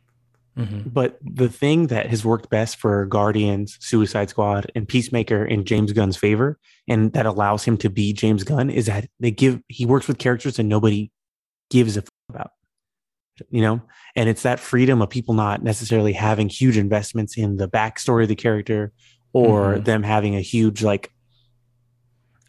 [0.58, 0.90] Mm-hmm.
[0.90, 5.92] but the thing that has worked best for Guardians, Suicide Squad, and Peacemaker in James
[5.92, 9.86] Gunn's favor, and that allows him to be James Gunn, is that they give he
[9.86, 11.12] works with characters that nobody
[11.70, 12.50] gives a f- about,
[13.48, 13.80] you know,
[14.16, 18.28] and it's that freedom of people not necessarily having huge investments in the backstory of
[18.28, 18.92] the character
[19.32, 19.84] or Mhm.
[19.84, 21.12] them having a huge like,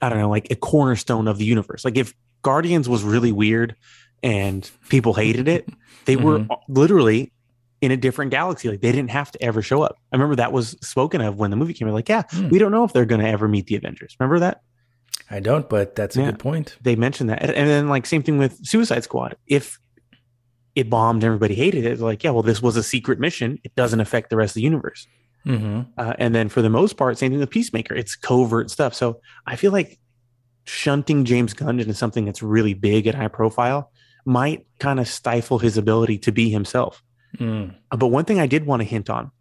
[0.02, 1.86] I don't know, like a cornerstone of the universe.
[1.86, 3.76] Like if Guardians was really weird
[4.24, 5.70] and people hated it,
[6.06, 6.58] they were Mhm.
[6.68, 7.32] literally
[7.82, 8.70] in a different galaxy.
[8.70, 9.98] Like they didn't have to ever show up.
[10.12, 11.94] I remember that was spoken of when the movie came out.
[11.94, 12.50] Like, yeah, Hmm.
[12.50, 14.16] we don't know if they're going to ever meet the Avengers.
[14.20, 14.62] Remember that?
[15.30, 16.26] I don't, but that's a Yeah.
[16.28, 16.78] good point.
[16.82, 17.42] They mentioned that.
[17.42, 19.36] And, and then, like, same thing with Suicide Squad.
[19.48, 19.80] If
[20.76, 22.00] it bombed, everybody hated it.
[22.00, 23.60] Like, yeah, well, this was a secret mission.
[23.64, 25.08] It doesn't affect the rest of the universe.
[25.46, 25.82] Mm-hmm.
[25.98, 27.96] Uh, and then for the most part, same thing with Peacemaker.
[27.96, 28.94] It's covert stuff.
[28.94, 30.00] So I feel like
[30.66, 33.92] shunting James Gunn into something that's really big and high profile
[34.26, 37.04] might kind of stifle his ability to be himself.
[37.38, 37.76] Mm.
[37.92, 39.32] Uh, But one thing I did want to hint on,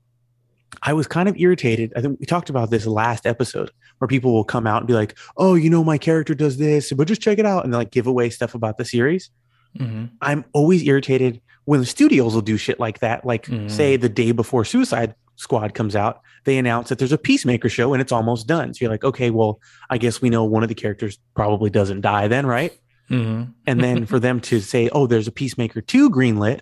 [0.83, 1.93] I was kind of irritated.
[1.97, 4.95] I think we talked about this last episode where people will come out and be
[4.95, 7.90] like, "Oh, you know, my character does this, but just check it out," and like
[7.90, 9.31] give away stuff about the series.
[9.76, 13.24] Hmm I'm always irritated when the studios will do shit like that.
[13.24, 13.70] Like, Mhm.
[13.70, 17.92] say the day before Suicide Squad comes out, they announce that there's a Peacemaker show
[17.94, 18.74] and it's almost done.
[18.74, 22.00] So you're like, okay, well, I guess we know one of the characters probably doesn't
[22.02, 22.72] die then, right?
[23.09, 26.61] hmm And then for them to say, oh, there's a Peacemaker 2 greenlit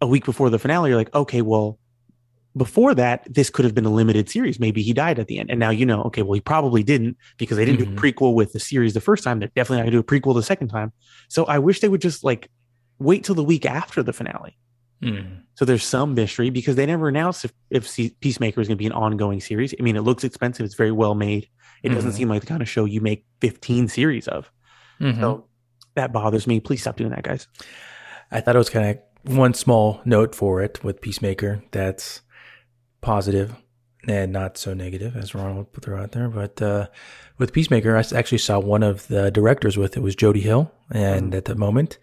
[0.00, 1.78] a week before the finale, you're like, okay, well,
[2.58, 4.60] before that, this could have been a limited series.
[4.60, 5.50] Maybe he died at the end.
[5.50, 7.90] And now you know, okay, well, he probably didn't because they didn't Mhm.
[7.90, 9.38] do a prequel with the series the first time.
[9.38, 10.92] They're definitely not going to do a prequel the second time.
[11.28, 12.50] So I wish they would just like
[12.98, 14.58] wait till the week after the finale.
[15.02, 15.42] Mm.
[15.54, 18.86] So there's some mystery because they never announced if, if Peacemaker is going to be
[18.86, 19.72] an ongoing series.
[19.78, 20.66] I mean, it looks expensive.
[20.66, 21.48] It's very well made.
[21.84, 22.14] It doesn't Mhm.
[22.14, 24.50] seem like the kind of show you make 15 series of.
[25.00, 25.20] Mhm.
[25.20, 25.44] So
[25.94, 26.58] that bothers me.
[26.58, 27.46] Please stop doing that, guys.
[28.32, 28.98] I thought it was kind of
[29.36, 32.22] one small note for it with Peacemaker that's
[33.00, 33.54] positive
[34.06, 36.28] and not so negative as Ronald put throw out there.
[36.28, 36.86] But uh,
[37.36, 41.34] with Peacemaker, I actually saw one of the directors with it was Jody Hill, and
[41.34, 41.98] at the moment,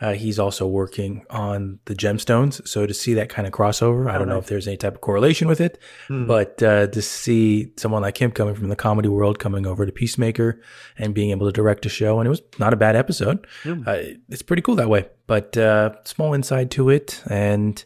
[0.00, 2.66] uh, he's also working on the Gemstones.
[2.66, 5.00] So to see that kind of crossover, I don't know if there's any type of
[5.02, 6.26] correlation with it, Hmm.
[6.26, 9.92] but uh, to see someone like him coming from the comedy world coming over to
[9.92, 10.60] Peacemaker
[10.96, 13.46] and being able to direct a show, and it was not a bad episode.
[13.66, 13.98] Uh,
[14.30, 15.08] it's pretty cool that way.
[15.26, 17.84] But uh, small insight to it, and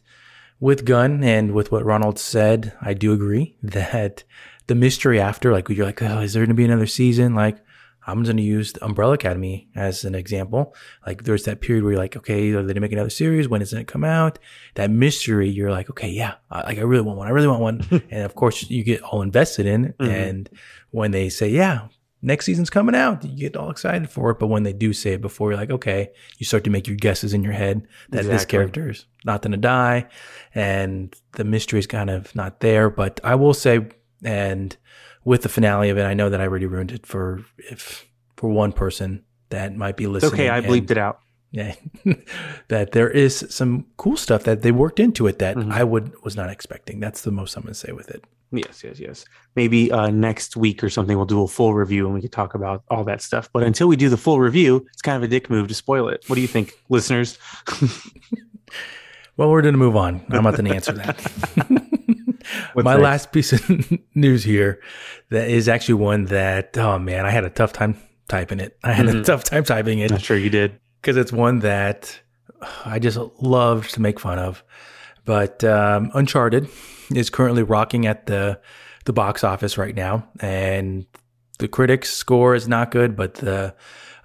[0.65, 4.25] with Gunn and with what Ronald said, I do agree that
[4.67, 7.35] the mystery after, like you're like, oh, is there going to be another season?
[7.35, 7.59] Like.
[8.07, 10.75] I'm going to use the Umbrella Academy as an example.
[11.07, 13.49] Like, there's that period where you're like, okay, are they going to make another series?
[13.49, 14.39] When is it going to come out?
[14.75, 17.29] That mystery, you're like, okay, yeah, I- like I really want one.
[17.29, 18.03] I really want one.
[18.11, 19.95] and of course, you get all invested in.
[19.99, 20.07] Mhm.
[20.29, 20.51] And
[20.91, 21.89] when they say, yeah,
[22.25, 24.39] next season's coming out, you get all excited for it.
[24.39, 26.97] But when they do say it before, you're like, okay, you start to make your
[26.97, 28.51] guesses in your head that this Exactly.
[28.59, 30.09] character is not going to die.
[30.55, 32.91] And the mystery is kind of not there.
[32.91, 33.89] But I will say,
[34.25, 34.77] and
[35.25, 38.07] with the finale of it, I know that I already ruined it for if
[38.37, 40.33] for one person that might be It's listening.
[40.35, 40.49] okay.
[40.49, 41.21] I and- bleeped it out.
[41.53, 41.75] yeah,
[42.69, 45.71] that there is some cool stuff that they worked into it that Mhm.
[45.73, 46.99] I would was not expecting.
[47.01, 48.25] That's the most I'm going to say with it.
[48.57, 49.25] Yes, yes, yes.
[49.57, 52.55] Maybe uh, next week or something, we'll do a full review and we can talk
[52.55, 53.49] about all that stuff.
[53.53, 56.09] But until we do the full review, it's kind of a dick move to spoil
[56.09, 56.23] it.
[56.29, 57.39] What do you think, listeners?
[59.37, 60.25] Well, we're going to move on.
[60.31, 61.19] I'm not going to answer that.
[62.77, 63.03] My next?
[63.03, 64.81] last piece of news here
[65.31, 67.97] that is actually one that oh man, I had a tough time
[68.29, 68.79] typing it.
[68.85, 69.25] I had a Mhm.
[69.25, 70.79] tough time typing it I'm sure you did.
[71.01, 72.17] because it's one that
[72.85, 74.63] I just love to make fun of.
[75.25, 76.69] But um, Uncharted
[77.15, 78.61] is currently rocking at the
[79.05, 81.07] the box office right now, and
[81.59, 83.75] the critics score is not good, but the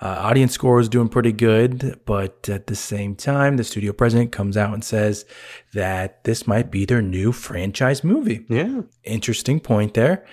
[0.01, 1.99] uh, audience score is doing pretty good.
[2.05, 5.25] But at the same time, the studio president comes out and says
[5.73, 8.81] that this might be their new franchise movie Yeah.
[9.03, 10.25] interesting point there.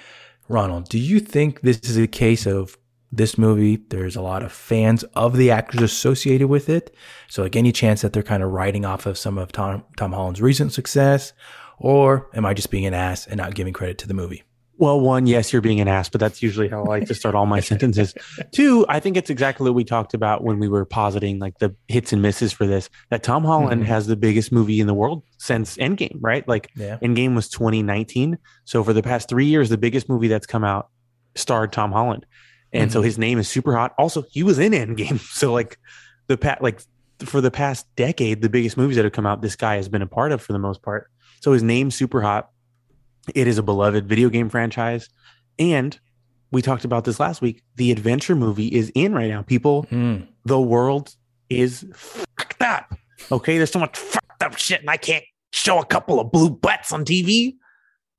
[0.49, 2.79] Ronald, do you think this is a case of
[3.11, 3.77] this movie?
[3.89, 6.95] There's a lot of fans of the actors associated with it.
[7.29, 10.13] So, like, any chance that they're kind of riding off of some of Tom, Tom
[10.13, 11.33] Holland's recent success?
[11.79, 14.43] Or am I just being an ass and not giving credit to the movie?
[14.79, 17.35] Well, one, yes, you're being an ass, but that's usually how I like to start
[17.35, 18.13] all my sentences.
[18.53, 21.75] Two, I think it's exactly what we talked about when we were positing like the
[21.89, 22.91] hits and misses for this.
[23.09, 23.87] That Tom Holland Mhm.
[23.87, 26.47] has the biggest movie in the world since Endgame, right?
[26.47, 26.99] Like Yeah.
[27.03, 28.37] Endgame was 2019.
[28.67, 30.91] So for the past three years, the biggest movie that's come out
[31.37, 32.27] starred Tom Holland.
[32.73, 33.05] And so Mhm.
[33.05, 33.95] his name is super hot.
[33.97, 35.19] Also, he was in Endgame.
[35.35, 35.79] So like
[36.27, 36.83] the pat like
[37.25, 40.03] for the past decade, the biggest movies that have come out, this guy has been
[40.03, 41.09] a part of for the most part.
[41.47, 42.51] So his name's super hot.
[43.33, 45.09] It is a beloved video game franchise.
[45.61, 45.97] And
[46.51, 47.63] we talked about this last week.
[47.77, 49.43] The adventure movie is in right now.
[49.43, 50.27] People Mm.
[50.45, 51.15] the world
[51.49, 52.97] is fucked up.
[53.31, 56.51] Okay, there's so much fucked up shit, and I can't show a couple of blue
[56.51, 57.55] butts on TV.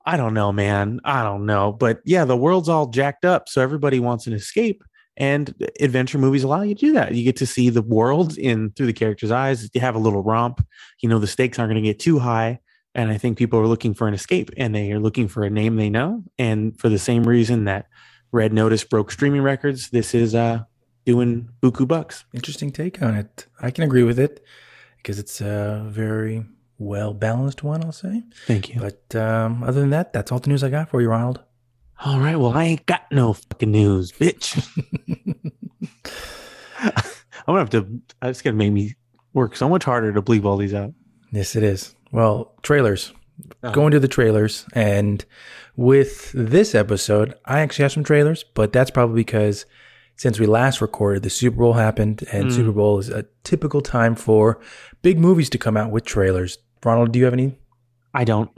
[0.05, 1.01] I don't know, man.
[1.03, 4.81] I don't know, but yeah, the world's all jacked up, so everybody wants an escape,
[5.17, 7.13] and adventure movies allow you to do that.
[7.13, 9.69] You get to see the world in through the character's eyes.
[9.73, 10.65] You have a little romp.
[11.01, 12.59] You know, the stakes aren't going to get too high,
[12.95, 15.49] and I think people are looking for an escape, and they are looking for a
[15.49, 17.87] name they know, and for the same reason that
[18.31, 20.63] Red Notice broke streaming records, this is uh
[21.05, 22.25] doing buku bucks.
[22.33, 23.47] Interesting take on it.
[23.61, 24.43] I can agree with it
[24.97, 26.45] because it's a very
[26.77, 28.23] well balanced one, I'll say.
[28.45, 28.81] Thank you.
[28.81, 31.41] But um, other than that, that's all the news I got for you, Ronald.
[32.03, 32.35] All right.
[32.35, 34.55] Well, I ain't got no fucking news, bitch.
[36.79, 36.93] I'm
[37.47, 38.01] gonna have to.
[38.21, 38.95] That's gonna make me
[39.33, 40.93] work so much harder to bleep all these out.
[41.31, 41.95] Yes, it is.
[42.11, 43.11] Well, trailers.
[43.63, 43.71] Uh-huh.
[43.73, 44.65] Going to the trailers.
[44.73, 45.23] And
[45.75, 49.65] with this episode, I actually have some trailers, but that's probably because
[50.15, 52.51] since we last recorded, the Super Bowl happened, and Mm.
[52.55, 54.59] Super Bowl is a typical time for
[55.03, 56.57] big movies to come out with trailers.
[56.83, 57.59] Ronald, do you have any?
[58.15, 58.49] I don't.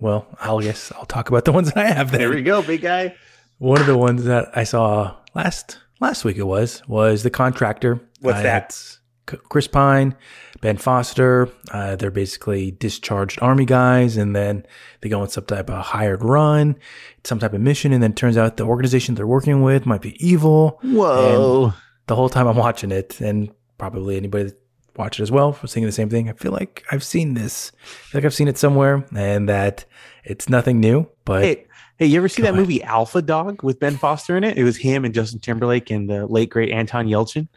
[0.00, 2.20] Well, I'll guess I'll talk about the ones that I have there.
[2.20, 3.14] There we go, big guy.
[3.58, 8.00] One of the ones that I saw last last week it was was the contractor.
[8.20, 8.96] What's Uh, that?
[9.26, 10.16] Chris Pine,
[10.60, 11.48] Ben Foster.
[11.70, 14.66] Uh, they're basically discharged army guys, and then
[15.00, 16.76] they go on some type of hired run,
[17.24, 20.02] some type of mission, and then it turns out the organization they're working with might
[20.02, 20.78] be evil.
[20.82, 21.72] Whoa.
[22.06, 24.58] The whole time I'm watching it, and probably anybody that
[24.96, 26.28] watched it as well was thinking the same thing.
[26.28, 27.72] I feel like I've seen this.
[27.74, 29.84] I feel like I've seen it somewhere, and that
[30.24, 31.08] it's nothing new.
[31.24, 31.66] But Hey,
[31.98, 34.58] hey, you ever see that movie Alpha Dog with Ben Foster in it?
[34.58, 37.48] It was him and Justin Timberlake and the late great Anton Yelchin.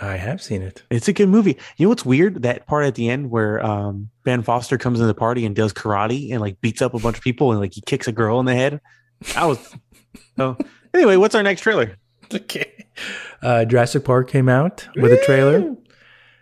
[0.00, 0.82] I have seen it.
[0.90, 1.58] It's a good movie.
[1.76, 2.42] You know what's weird?
[2.42, 5.72] That part at the end where um, Ben Foster comes in the party and does
[5.72, 8.40] karate and like beats up a bunch of people and like he kicks a girl
[8.40, 8.80] in the head.
[9.36, 9.76] I was.
[10.38, 10.56] oh,
[10.94, 11.96] anyway, what's our next trailer?
[12.32, 12.86] Okay.
[13.42, 15.76] Uh, Jurassic Park came out with a trailer.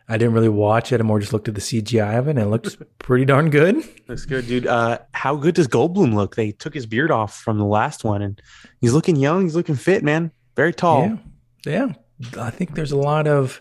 [0.08, 1.00] I didn't really watch it.
[1.00, 3.76] I more just looked at the CGI of it, and it looks pretty darn good.
[4.08, 4.66] Looks good, dude.
[4.66, 6.34] Uh, how good does Goldblum look?
[6.34, 8.42] They took his beard off from the last one, and
[8.80, 9.44] he's looking young.
[9.44, 10.32] He's looking fit, man.
[10.56, 11.16] Very tall.
[11.64, 11.92] Yeah, yeah.
[12.38, 13.60] I think there's a lot of.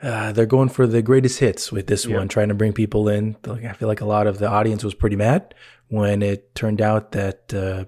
[0.00, 2.18] Uh, they're going for the greatest hits with this Yeah.
[2.18, 3.36] one, trying to bring people in.
[3.44, 5.54] Like, I feel like a lot of the audience was pretty mad
[5.88, 7.84] when it turned out that uh,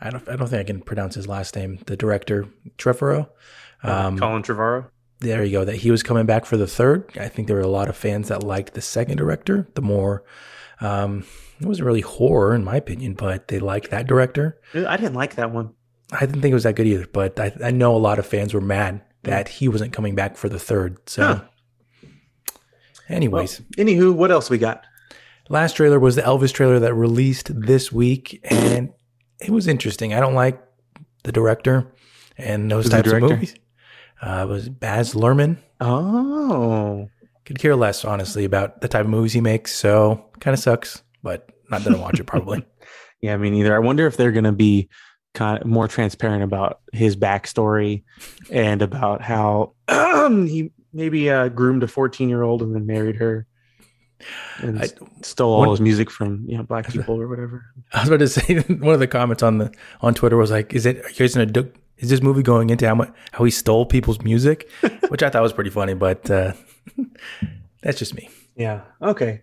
[0.00, 0.28] I don't.
[0.28, 1.80] I don't think I can pronounce his last name.
[1.86, 2.46] The director
[2.78, 3.28] Trevorrow.
[3.82, 4.86] Um, Colin Trevorrow.
[5.20, 5.64] there you go.
[5.64, 7.10] That he was coming back for the third.
[7.18, 9.66] I think there were a lot of fans that liked the second director.
[9.74, 10.22] The more,
[10.80, 11.24] um,
[11.60, 14.60] it wasn't really horror in my opinion, but they liked that director.
[14.74, 15.70] I didn't like that one.
[16.12, 18.26] I didn't think it was that good either, but I, I know a lot of
[18.26, 20.98] fans were mad that he wasn't coming back for the third.
[21.08, 21.40] So, Huh.
[23.08, 24.84] anyways, Anywho, what else we got?
[25.48, 28.92] last trailer was the Elvis trailer that released this week, and
[29.40, 30.14] it was interesting.
[30.14, 30.62] I don't like
[31.24, 31.92] the director
[32.38, 33.54] and those Who's types of movies.
[34.22, 35.56] Uh, it was Baz Luhrmann.
[35.80, 37.08] Oh,
[37.44, 39.74] Could care less, honestly, about the type of movies he makes.
[39.74, 42.64] So, kind of sucks, but not gonna watch it probably.
[43.20, 43.74] yeah, me neither.
[43.74, 44.88] I wonder if they're gonna be
[45.34, 48.02] kind of more transparent about his backstory
[48.50, 53.46] and about how he maybe uh, groomed a 14 year old and then married her
[54.58, 54.88] and I-
[55.22, 57.64] stole all one- his music from you know black people or whatever.
[57.92, 60.74] I was about to say one of the comments on the on Twitter was like,
[60.74, 60.98] "Is it?
[60.98, 64.20] Are you guys gonna is this movie going into how much how he stole people's
[64.22, 64.68] music?"
[65.08, 66.52] Which I thought was pretty funny, but uh,
[67.82, 68.28] that's just me.
[68.56, 68.82] Yeah.
[69.00, 69.42] Okay.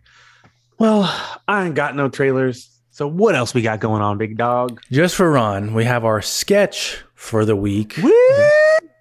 [0.78, 1.12] Well,
[1.48, 2.77] I ain't got no trailers.
[2.98, 4.82] So what else we got going on, big dog?
[4.92, 7.94] Just for Ron, we have our sketch for the week.
[8.02, 8.12] Woo!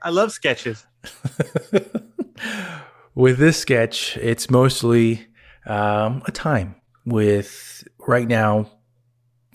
[0.02, 0.84] I love sketches.
[3.14, 5.28] with this sketch, it's mostly
[5.64, 6.74] um, a time
[7.06, 8.70] with right now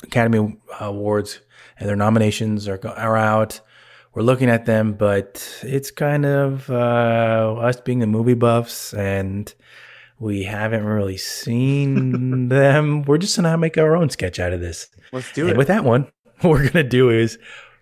[0.02, 1.40] Academy Awards
[1.78, 3.62] and their nominations are, are out.
[4.16, 9.54] We're looking at them, but it's kind of uh, us being the movie buffs and
[10.22, 13.02] we haven't really seen them.
[13.04, 14.88] We're just to make our own sketch out of this.
[15.12, 15.58] Let's do And it.
[15.58, 16.04] with that one,
[16.42, 17.40] what we're to do is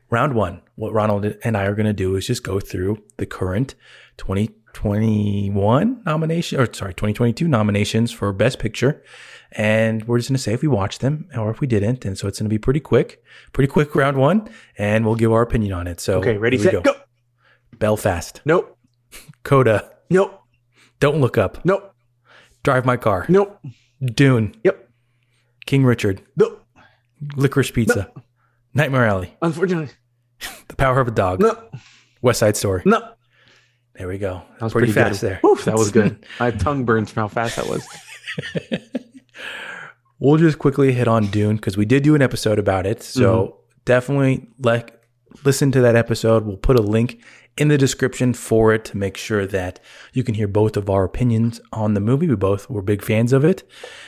[0.10, 0.62] round one.
[0.76, 3.76] What Ronald and I are to do is just go through the current
[4.18, 9.04] 2021 nomination, or sorry, 2022 nominations for Best Picture.
[9.52, 12.06] And we're just to say if we watched them or if we didn't.
[12.06, 13.22] And so it's to be pretty quick,
[13.52, 14.48] pretty quick round one.
[14.78, 16.00] And we'll give our opinion on it.
[16.00, 16.94] So okay, ready, set, go.
[17.78, 18.78] Belfast, Nope.
[19.44, 20.40] Coda, Nope.
[21.00, 21.89] Don't Look Up, Nope.
[22.64, 23.60] Drive My Car, Nope.
[24.04, 24.90] Dune, Yep.
[25.66, 26.66] King Richard, Nope.
[27.36, 28.12] Licorice Pizza,
[28.74, 29.94] Nightmare Alley, Unfortunately.
[30.68, 31.76] The Power of a Dog, Nope.
[32.22, 32.84] West Side Story.
[32.86, 33.04] Nope.
[33.96, 34.44] There we go.
[34.54, 35.30] That was pretty, pretty, fast good.
[35.30, 35.42] there.
[35.46, 36.26] Oof, that was good.
[36.40, 37.86] My have tongue burns from how fast that was.
[40.20, 43.02] We'll just quickly hit on Dune because we did do an episode about it.
[43.02, 43.80] So mm-hmm.
[43.86, 44.99] definitely like
[45.44, 46.46] listen to that episode.
[46.46, 47.22] We'll put a link
[47.58, 49.80] in the description for it to make sure that
[50.14, 52.28] you can hear both of our opinions on the movie.
[52.28, 53.64] We both were big fans of it.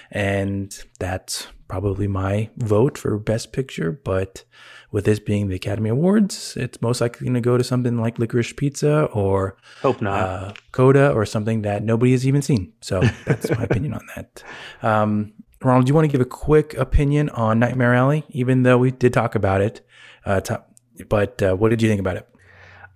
[0.10, 3.92] And that's probably my vote for best picture.
[3.92, 4.44] But
[4.92, 8.18] with this being the Academy Awards, it's most likely going to go to something like
[8.20, 10.20] Licorice Pizza or Hope not.
[10.22, 12.74] uh, Coda or something that nobody has even seen.
[12.82, 14.44] So that's my opinion on that.
[14.82, 18.78] Um, Ronald, do you want to give a quick opinion on Nightmare Alley, even though
[18.78, 19.86] we did talk about it?
[20.26, 20.64] Uh, to-
[21.10, 22.28] but uh, what did you think about it?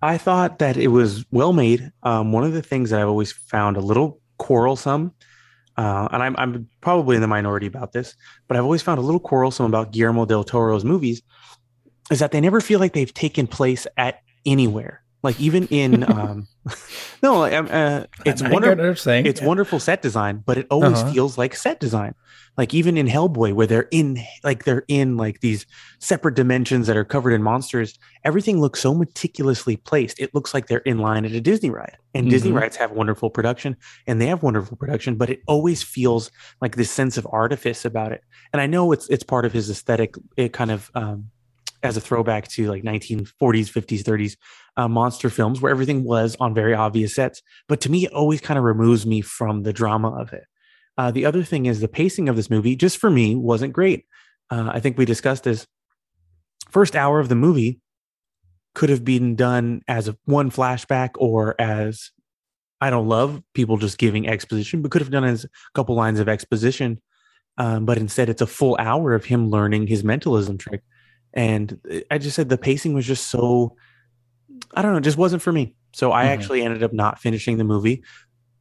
[0.01, 1.91] I thought that it was well made.
[2.03, 5.13] Um, one of the things that I've always found a little quarrelsome,
[5.77, 8.15] uh, and I'm, I'm probably in the minority about this,
[8.47, 11.21] but I've always found a little quarrelsome about Guillermo del Toro's movies,
[12.11, 15.01] is that they never feel like they've taken place at anywhere.
[15.25, 16.47] Like even in, um,
[17.21, 18.85] No, like, um, uh, it's wonderful.
[19.25, 21.11] It's wonderful set design, but it always Uh-huh.
[21.13, 22.13] feels like set design.
[22.57, 25.65] Like even in Hellboy, where they're in like they're in like these
[25.99, 30.19] separate dimensions that are covered in monsters, everything looks so meticulously placed.
[30.21, 31.97] It looks like they're in line at a Disney ride.
[32.13, 32.61] And Disney Mhm.
[32.61, 33.75] rides have wonderful production
[34.07, 38.13] and they have wonderful production, but it always feels like this sense of artifice about
[38.13, 38.21] it.
[38.53, 40.15] And I know it's it's part of his aesthetic.
[40.37, 41.31] It kind of um,
[41.85, 44.37] as a throwback to like 1940s, 50s, 30s
[44.77, 47.41] uh, monster films where everything was on very obvious sets.
[47.67, 50.43] But to me, it always kind of removes me from the drama of it.
[50.97, 54.05] Uh, the other thing is the pacing of this movie, just for me, wasn't great.
[54.49, 55.67] Uh, I think we discussed this.
[56.69, 57.79] First hour of the movie
[58.73, 62.11] could have been done as a one flashback or as
[62.81, 66.19] I don't love people just giving exposition, but could have done as a couple lines
[66.19, 67.01] of exposition.
[67.57, 70.81] Um, but instead, it's a full hour of him learning his mentalism trick.
[71.35, 73.75] And uh, I just said the pacing was just so,
[74.73, 75.75] I don't know, it just wasn't for me.
[75.93, 76.29] So I Mhm.
[76.29, 78.03] actually ended up not finishing the movie.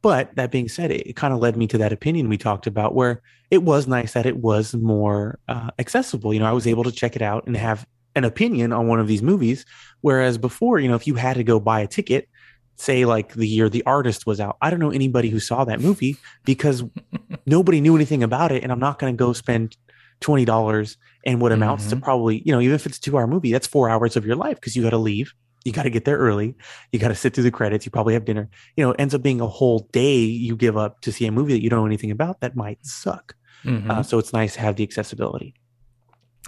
[0.01, 2.67] But that being said, it, it kind of led me to that opinion we talked
[2.67, 6.33] about where it was nice that it was more uh, accessible.
[6.33, 8.99] You know, I was able to check it out and have an opinion on one
[8.99, 9.65] of these movies.
[10.01, 12.29] Whereas before, you know, if you had to go buy a ticket,
[12.77, 15.81] say like the year the artist was out, I don't know anybody who saw that
[15.81, 16.83] movie because
[17.47, 18.61] nobody knew anything about it.
[18.63, 19.75] And I'm not going to go spend
[20.21, 22.03] $20 and what amounts to Mhm.
[22.03, 24.35] probably, you know, even if it's a two hour movie, that's four hours of your
[24.35, 25.33] life because you got to leave.
[25.63, 26.55] You got to get there early.
[26.91, 27.85] You got to sit through the credits.
[27.85, 28.49] You probably have dinner.
[28.77, 31.31] You know, it ends up being a whole day you give up to see a
[31.31, 33.35] movie that you don't know anything about that might suck.
[33.63, 33.89] Mhm.
[33.89, 35.55] Uh, so it's nice to have the accessibility.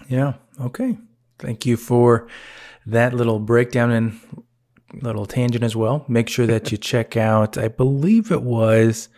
[0.08, 0.34] Yeah.
[0.62, 1.00] Okay.
[1.40, 2.28] Thank you for
[2.86, 4.20] that little breakdown and
[5.02, 6.06] little tangent as well.
[6.08, 9.10] Make sure that you check out, I believe it was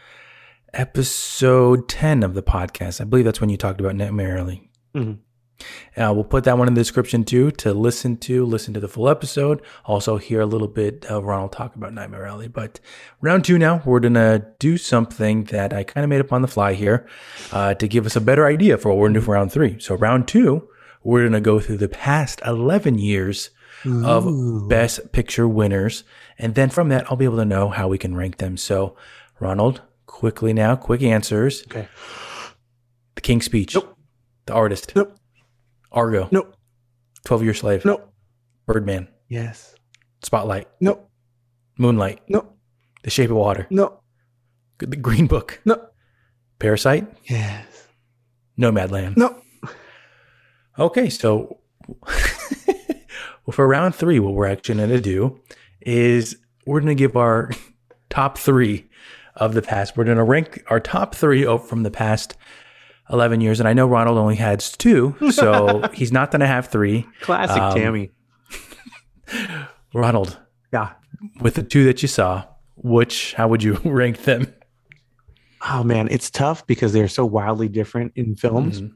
[0.73, 3.01] episode 10 of the podcast.
[3.01, 4.69] I believe that's when you talked about Nightmare Alley.
[4.95, 5.17] Mhm.
[5.97, 8.87] Uh, we'll put that one in the description too to listen to, listen to the
[8.87, 9.61] full episode.
[9.85, 12.47] Also, hear a little bit of Ronald talk about Nightmare Alley.
[12.47, 12.79] But
[13.21, 16.41] round two now, we're going to do something that I kind of made up on
[16.41, 17.07] the fly here
[17.51, 19.51] uh, to give us a better idea for what we're going to do for round
[19.51, 19.79] three.
[19.79, 20.69] So, round two,
[21.03, 23.49] we're going to go through the past 11 years
[23.85, 26.03] of best picture winners.
[26.37, 28.57] And then from that, I'll be able to know how we can rank them.
[28.57, 28.95] So,
[29.39, 31.63] Ronald, quickly now, quick answers.
[31.63, 31.87] Okay.
[33.15, 33.75] The King's Speech.
[33.75, 33.97] Nope.
[34.45, 34.93] The Artist.
[34.95, 35.18] Nope.
[35.91, 36.27] Argo.
[36.31, 36.55] Nope.
[37.25, 37.85] 12 Year Slave.
[37.85, 38.13] Nope.
[38.65, 39.07] Birdman.
[39.27, 39.75] Yes.
[40.23, 40.67] Spotlight.
[40.79, 41.09] Nope.
[41.77, 42.21] Moonlight.
[42.27, 42.55] Nope.
[43.03, 43.67] The Shape of Water.
[43.69, 43.99] No.
[44.79, 45.59] The Green Book.
[45.65, 45.87] No.
[46.59, 47.07] Parasite.
[47.25, 47.87] Yes.
[48.57, 49.17] Nomadland.
[49.17, 49.41] No.
[50.77, 51.59] Okay, so
[53.51, 55.39] for round three, what we're actually going to do
[55.81, 57.51] is we're going to give our
[58.09, 58.89] top three
[59.35, 59.97] of the past.
[59.97, 62.35] We're going to rank our top three from the past
[63.11, 63.59] 11 years.
[63.59, 67.07] And I know Ronald only has two, so he's not going to have three.
[67.21, 68.11] Classic Um, Tammy.
[69.93, 70.37] Ronald,
[70.71, 70.91] Yeah.
[71.41, 72.45] with the two that you saw,
[72.75, 74.53] which, how would you rank them?
[75.69, 78.81] Oh man, it's tough because they're so wildly different in films.
[78.81, 78.91] Mhm.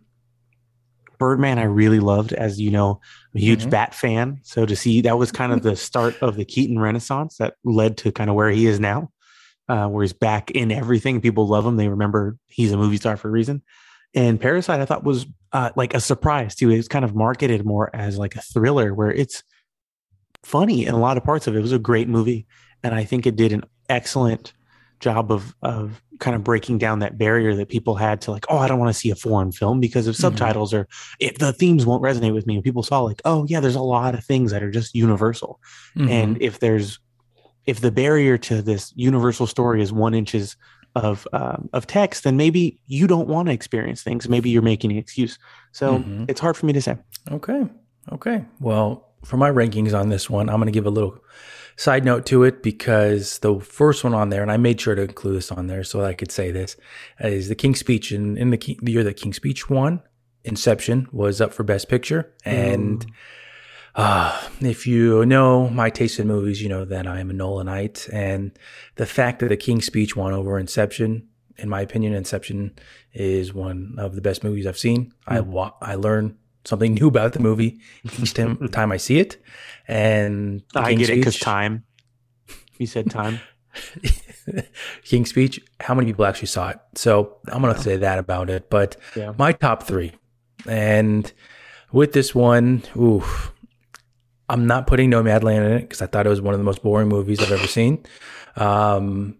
[1.19, 2.99] Birdman, I really loved, as you know,
[3.33, 3.69] I'm a huge Mhm.
[3.69, 4.39] Bat fan.
[4.43, 7.97] So to see that was kind of the start of the Keaton Renaissance that led
[7.97, 9.09] to kind of where he is now,
[9.69, 11.21] uh, where he's back in everything.
[11.21, 11.77] People love him.
[11.77, 13.61] They remember he's a movie star for a reason.
[14.15, 16.69] And Parasite, I thought was uh, like a surprise too.
[16.69, 19.43] It was kind of marketed more as like a thriller, where it's
[20.43, 21.59] funny in a lot of parts of it.
[21.59, 22.45] It was a great movie,
[22.83, 24.53] and I think it did an excellent
[24.99, 28.57] job of of kind of breaking down that barrier that people had to like, oh,
[28.57, 30.19] I don't want to see a foreign film because of Mhm.
[30.21, 30.87] subtitles or
[31.19, 32.55] if the themes won't resonate with me.
[32.55, 35.59] And people saw like, oh yeah, there's a lot of things that are just universal.
[35.97, 36.09] Mhm.
[36.09, 36.99] And if there's
[37.65, 40.55] if the barrier to this universal story is one inches
[40.95, 44.29] of um, of text, then maybe you don't want to experience things.
[44.29, 45.39] Maybe you're making an excuse.
[45.71, 46.25] So Mhm.
[46.29, 46.97] it's hard for me to say.
[47.31, 47.65] Okay.
[48.11, 48.45] Okay.
[48.59, 51.17] Well, for my rankings on this one, I'm going to give a little
[51.77, 55.01] side note to it because the first one on there, and I made sure to
[55.01, 56.75] include this on there so I could say this,
[57.19, 58.11] is the King's Speech.
[58.11, 60.01] And in the, King, the year that King's Speech won,
[60.43, 62.33] Inception was up for Best Picture.
[62.43, 63.05] And
[63.95, 68.09] uh, if you know my taste in movies, you know that I am a Nolanite.
[68.13, 68.51] And
[68.95, 71.27] the fact that the King's Speech won over Inception,
[71.57, 72.77] in my opinion, Inception
[73.13, 75.13] is one of the best movies I've seen.
[75.27, 77.79] I wa- I learn something new about the movie
[78.19, 79.37] each time, time I see it.
[79.87, 81.83] And I King's get it because time.
[82.79, 83.39] You said time.
[85.03, 86.79] King's Speech, how many people actually saw it?
[86.95, 88.69] So I'm going to say that about it.
[88.69, 89.33] But Yeah.
[89.37, 90.13] my top three.
[90.67, 91.31] And
[91.91, 93.23] with this one, ooh,
[94.49, 96.83] I'm not putting Nomadland in it because I thought it was one of the most
[96.83, 98.05] boring movies I've ever seen.
[98.55, 99.37] Um,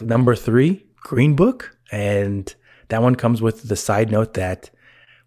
[0.00, 1.76] number three, Green Book.
[1.92, 2.52] And
[2.88, 4.70] that one comes with the side note that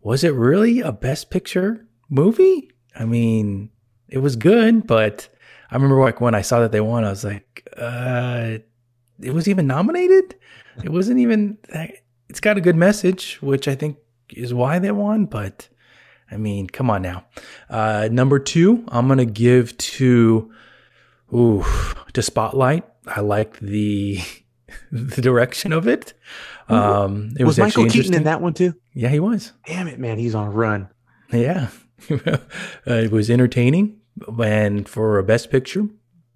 [0.02, 2.72] was it really a best picture movie?
[2.96, 3.70] I mean,
[4.10, 5.30] it was good, but
[5.72, 8.58] I remember like when I saw that they won, I was like, uh,
[9.22, 10.36] it was even nominated.
[10.84, 11.58] It wasn't even.
[12.30, 13.98] It's got a good message, which I think
[14.30, 15.26] is why they won.
[15.26, 15.70] But
[16.32, 17.26] I mean, come on now.
[17.70, 20.52] Uh, number two, I'm gonna give to,
[21.34, 21.66] ooh,
[22.14, 22.86] to Spotlight.
[23.08, 24.20] I like the
[24.92, 26.14] the direction of it.
[26.70, 28.76] Um, it was, was Michael Keaton in that one too?
[28.94, 29.52] Yeah, he was.
[29.66, 30.90] Damn it, man, he's on a run.
[31.32, 31.70] Yeah,
[32.10, 32.38] uh,
[32.86, 34.00] it was entertaining,
[34.42, 35.88] and for a best picture,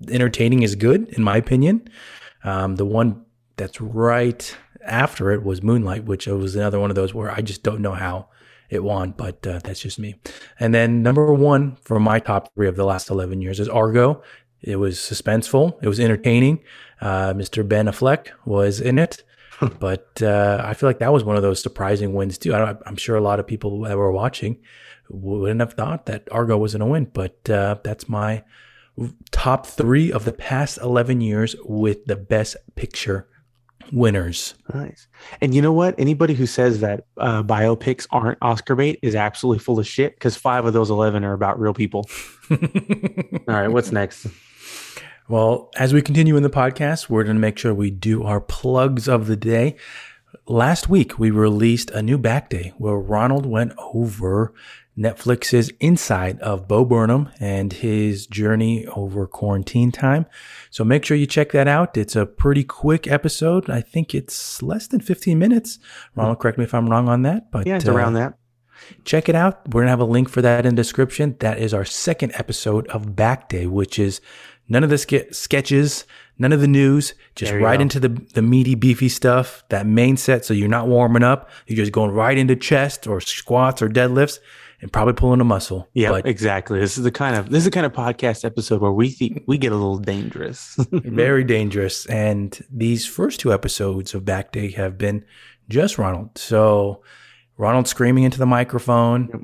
[0.09, 1.87] entertaining is good in my opinion.
[2.43, 3.25] Um, the one
[3.55, 7.63] that's right after it was Moonlight, which was another one of those where I just
[7.63, 8.29] don't know how
[8.69, 10.15] it won, but uh, that's just me.
[10.59, 14.21] And then number one for my top three of the last 11 years is Argo.
[14.61, 15.77] It was suspenseful.
[15.81, 16.63] It was entertaining.
[16.99, 17.67] Uh, Mr.
[17.67, 19.23] Ben Affleck was in it.
[19.79, 22.53] but uh, I feel like that was one of those surprising wins too.
[22.53, 24.59] I am sure a lot of people that were watching
[25.09, 28.43] wouldn't have thought that Argo was going to win, but uh, that's my
[29.31, 33.27] top three of the past 11 years with the best picture
[33.91, 34.55] winners.
[34.73, 35.07] Nice.
[35.41, 35.95] And you know what?
[35.97, 40.35] Anybody who says that uh, biopics aren't Oscar bait is absolutely full of shit because
[40.35, 42.09] five of those 11 are about real people.
[42.51, 42.57] All
[43.47, 43.67] right.
[43.67, 44.27] What's next?
[45.29, 48.39] Well, as we continue in the podcast, we're going to make sure we do our
[48.39, 49.75] plugs of the day.
[50.47, 54.53] Last week, we released a new back day where Ronald went over
[54.97, 60.25] Netflix's Inside of Bo Burnham and his journey over quarantine time.
[60.71, 61.97] So make sure you check that out.
[61.97, 63.69] It's a pretty quick episode.
[63.69, 65.79] I think it's less than 15 minutes.
[66.15, 68.37] Ronald, correct me if I'm wrong on that, but yeah, it's uh, around that.
[69.05, 69.67] Check it out.
[69.67, 71.35] We're going to have a link for that in description.
[71.39, 74.21] That is our second episode of Back Day, which is
[74.69, 76.05] None of the ske- sketches,
[76.37, 77.83] none of the news, just right go.
[77.83, 80.43] into the, the meaty, beefy stuff, that main set.
[80.43, 81.49] So you're not warming up.
[81.67, 84.39] You're just going right into chest or squats or deadlifts
[84.81, 85.87] and probably pulling a muscle.
[85.93, 86.79] Yeah, but exactly.
[86.79, 89.43] This is the kind of this is the kind of podcast episode where we think
[89.47, 90.75] we get a little dangerous.
[90.91, 92.05] very dangerous.
[92.07, 95.25] And these first two episodes of Back Day have been
[95.69, 96.37] just Ronald.
[96.37, 97.03] So
[97.57, 99.29] Ronald screaming into the microphone.
[99.31, 99.41] Yep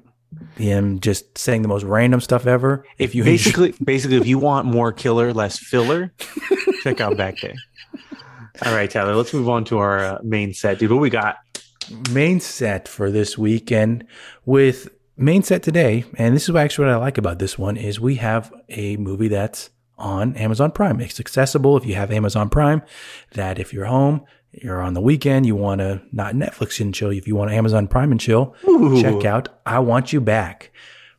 [0.56, 2.86] him just saying the most random stuff ever.
[2.98, 6.12] If you basically, enjoy- basically, if you want more killer, less filler,
[6.82, 7.56] check out Back Day.
[8.66, 10.92] All right, Tyler, let's move on to our uh, main set, dude.
[10.92, 11.38] What we got?
[12.12, 14.06] Main set for this weekend
[14.46, 18.00] with main set today, and this is actually what I like about this one is
[18.00, 21.00] we have a movie that's on Amazon Prime.
[21.00, 22.82] It's accessible if you have Amazon Prime.
[23.34, 27.10] That if you're home, you're on the weekend, you want to not Netflix and chill,
[27.10, 29.02] if you want Amazon Prime and chill, Ooh.
[29.02, 30.72] check out I Want You Back.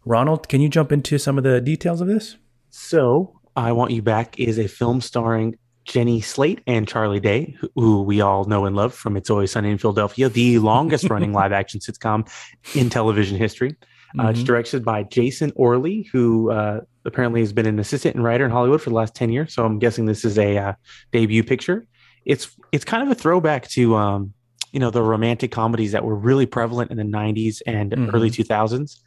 [0.04, 2.36] Ronald, can you jump into some of the details of this?
[2.70, 8.02] So, I Want You Back is a film starring Jenny Slate and Charlie Day, who
[8.02, 11.52] we all know and love from It's Always Sunny in Philadelphia, the longest running live
[11.52, 12.28] action sitcom
[12.74, 13.72] in television history.
[13.72, 14.20] Mm-hmm.
[14.20, 14.46] Uh, it's mm-hmm.
[14.46, 18.80] directed by Jason Orley, who uh, apparently has been an assistant and writer in Hollywood
[18.80, 19.54] for the last 10 years.
[19.54, 20.72] So I'm guessing this is a uh,
[21.12, 21.86] debut picture
[22.24, 24.32] it's it's kind of a throwback to um,
[24.72, 28.14] you know the romantic comedies that were really prevalent in the 90s and mm-hmm.
[28.14, 29.00] early 2000s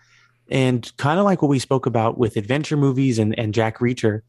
[0.50, 4.22] and kind of like what we spoke about with adventure movies and, and jack reacher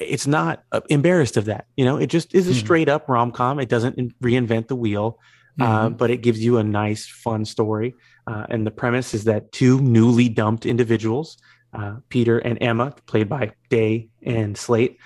[0.00, 2.60] it's not uh, embarrassed of that you know it just is a mm-hmm.
[2.60, 5.18] straight up rom-com it doesn't reinvent the wheel
[5.60, 5.86] uh, mm-hmm.
[5.86, 7.94] uh, but it gives you a nice fun story
[8.26, 11.38] uh, and the premise is that two newly dumped individuals
[11.74, 14.98] uh, peter and emma played by day and slate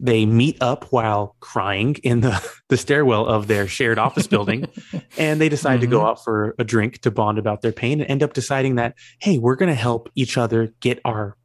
[0.00, 4.66] they meet up while crying in the, the stairwell of their shared office building
[5.18, 5.80] and they decide mm-hmm.
[5.82, 6.08] to go mm-hmm.
[6.08, 9.38] out for a drink to bond about their pain and end up deciding that hey
[9.38, 11.36] we're going to help each other get our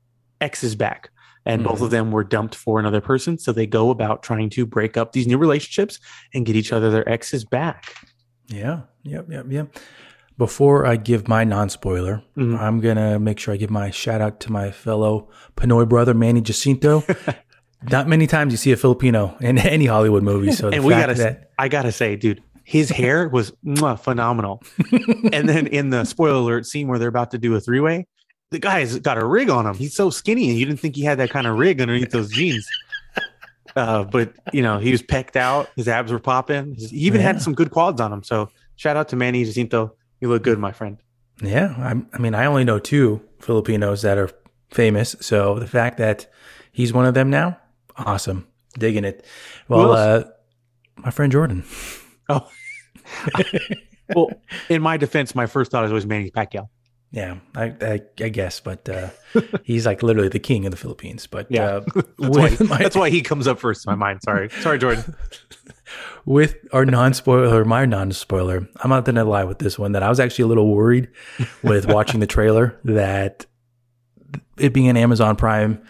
[0.42, 1.12] exes back
[1.46, 1.70] and mm-hmm.
[1.70, 1.96] both of mm-hmm.
[1.96, 5.28] them were dumped for another person so they go about trying to break up these
[5.28, 6.00] new relationships
[6.34, 7.96] and get each other their exes back
[8.48, 9.76] yeah yep yep yep
[10.40, 12.56] before I give my non spoiler, mm-hmm.
[12.56, 15.28] I'm going to make sure I give my shout out to my fellow
[15.58, 17.04] Pinoy brother, Manny Jacinto.
[17.92, 20.54] Not many times you see a Filipino in any Hollywood movie.
[20.54, 24.64] So and we gotta, that, I gotta say, dude, his hair was mwah, phenomenal.
[25.34, 28.08] and then in the spoiler alert scene where they're about to do a three way,
[28.52, 29.76] the guy's got a rig on him.
[29.76, 32.32] He's so skinny, and you didn't think he had that kind of rig underneath those
[32.32, 32.68] jeans.
[33.76, 35.70] Uh, but you know, he was pecked out.
[35.76, 36.74] His abs were popping.
[36.74, 37.28] He even yeah.
[37.28, 38.24] had some good quads on him.
[38.24, 39.96] So shout out to Manny Jacinto.
[40.20, 40.98] You look good, my friend.
[41.42, 44.32] Yeah, I, I mean, I only know two Filipinos that are
[44.72, 45.16] famous.
[45.22, 46.26] So the fact that
[46.72, 47.60] he's one of them now,
[48.00, 48.48] Awesome.
[48.78, 49.26] Digging it.
[49.68, 50.24] Well, uh,
[50.96, 51.64] my friend Jordan.
[52.30, 52.48] Oh.
[54.16, 54.30] well,
[54.70, 56.70] in my defense, my first thought is always Manny Pacquiao.
[57.12, 59.10] Yeah, I, I, I guess, but uh,
[59.64, 61.26] he's like literally the king of the Philippines.
[61.26, 64.22] But yeah, uh, that's, why, my, that's why he comes up first in my mind.
[64.22, 65.16] Sorry, sorry, Jordan.
[66.26, 70.04] with our non spoiler, my non spoiler, I'm not gonna lie with this one that
[70.04, 71.10] I was actually a little worried
[71.64, 73.48] with watching the trailer that
[74.58, 75.82] it being an Amazon Prime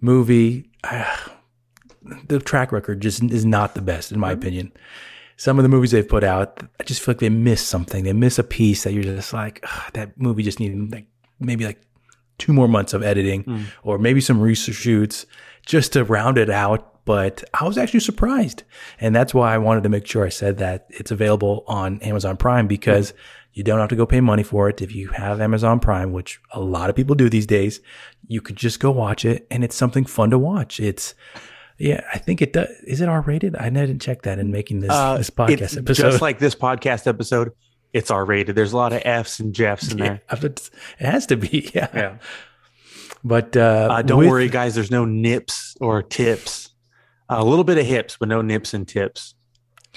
[0.00, 0.70] movie.
[2.28, 4.72] the track record just is not the best in my opinion.
[5.36, 8.04] Some of the movies they've put out, I just feel like they miss something.
[8.04, 11.06] They miss a piece that you're just like, that movie just needed like
[11.38, 11.82] maybe like
[12.38, 13.62] two more months of editing hmm.
[13.82, 15.26] or maybe some reshoots
[15.64, 17.04] just to round it out.
[17.04, 18.64] But I was actually surprised.
[19.00, 22.36] And that's why I wanted to make sure I said that it's available on Amazon
[22.36, 23.12] Prime because
[23.52, 24.82] you don't have to go pay money for it.
[24.82, 27.80] If you have Amazon Prime, which a lot of people do these days,
[28.26, 30.80] you could just go watch it and it's something fun to watch.
[30.80, 31.14] It's,
[31.78, 32.68] yeah, I think it does.
[32.86, 33.56] Is it R rated?
[33.56, 35.94] I didn't check that in making this, Uh, this podcast episode.
[36.10, 37.52] Just like this podcast episode,
[37.92, 38.56] it's R rated.
[38.56, 40.22] There's a lot of F's and Jeffs in there.
[40.30, 41.70] Yeah, but it has to be.
[41.74, 42.18] Yeah.
[43.24, 44.74] But uh, Uh, don't with- worry, guys.
[44.74, 46.70] There's no nips or tips.
[47.28, 49.34] a little bit of hips, but no nips and tips.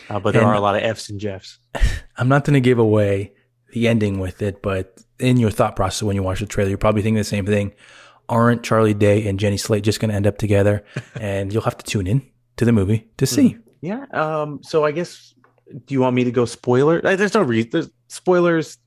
[0.10, 1.60] Uh, but there And- are a lot of F's and Jeffs.
[2.18, 3.34] I'm not going to give away
[3.74, 6.78] the ending with it, but in your thought process when you watch the trailer, you're
[6.80, 7.74] probably thinking the same thing.
[8.30, 10.86] Aren't Charlie Day and Jenny Slate just going to end up together?
[11.20, 12.22] and you'll have to tune in
[12.58, 13.58] to the movie to see.
[13.82, 14.06] Yeah.
[14.14, 14.62] Um.
[14.64, 15.34] So I guess.
[15.86, 17.00] Do you want me to go spoiler?
[17.02, 17.70] There's no reason.
[17.72, 18.78] There's spoilers.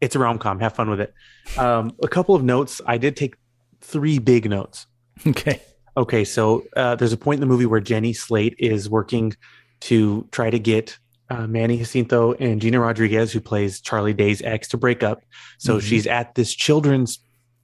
[0.00, 0.60] It's a rom com.
[0.60, 1.14] Have fun with it.
[1.58, 1.92] Um.
[2.02, 2.80] A couple of notes.
[2.86, 3.34] I did take
[3.80, 4.86] three big notes.
[5.26, 5.60] Okay.
[5.96, 9.34] Okay, so uh, there's a point in the movie where Jenny Slate is working
[9.80, 10.96] to try to get
[11.30, 15.22] uh, Manny Jacinto and Gina Rodriguez, who plays Charlie Day's ex, to break up.
[15.58, 15.82] So Mhm.
[15.82, 17.18] she's at this children's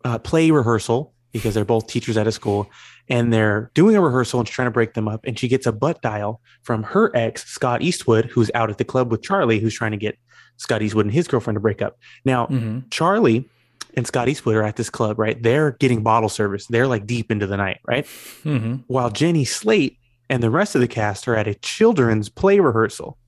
[0.06, 2.70] uh, play rehearsal because they're both teachers at a school,
[3.08, 5.20] and they're doing a rehearsal and she's trying to break them up.
[5.26, 8.84] And she gets a butt dial from her ex, Scott Eastwood, who's out at the
[8.84, 10.16] club with Charlie, who's trying to get
[10.56, 11.98] Scott Eastwood and his girlfriend to break up.
[12.24, 13.48] Now, hmm Charlie
[13.94, 15.42] and Scott Eastwood are at this club, right?
[15.42, 16.66] They're getting bottle service.
[16.68, 18.06] They're like deep into the night, right?
[18.42, 19.98] hmm while Jenny Slate
[20.30, 23.18] and the rest of the cast are at a children's play rehearsal.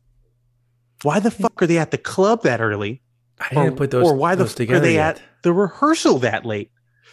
[1.03, 3.03] Why the fuck are they at the club that early?
[3.41, 5.19] I didn't Or- put those, or why the those fuck together are they yet.
[5.19, 6.71] at the rehearsal that late?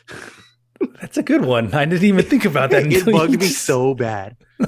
[1.01, 1.73] That's a good one.
[1.73, 2.85] I didn't even think about that.
[2.91, 4.35] it bugged me so bad.
[4.59, 4.67] and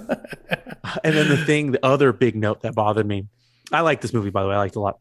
[1.04, 3.28] then the thing, the other big note that bothered me,
[3.72, 5.00] I like this movie, by the way, I liked it a lot.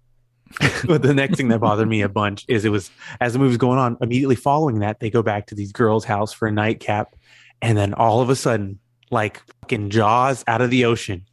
[0.87, 2.91] but the next thing that bothered me a bunch is it was
[3.21, 6.33] as the movie's going on, immediately following that, they go back to these girls' house
[6.33, 7.15] for a nightcap.
[7.63, 8.79] And then all of a sudden,
[9.11, 11.25] like fucking Jaws out of the ocean,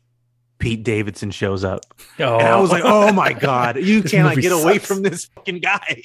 [0.58, 1.82] Pete Davidson shows up.
[2.20, 2.38] Oh.
[2.38, 5.26] And I was like, oh, oh my God, you cannot movie get away from this
[5.26, 6.04] fucking guy.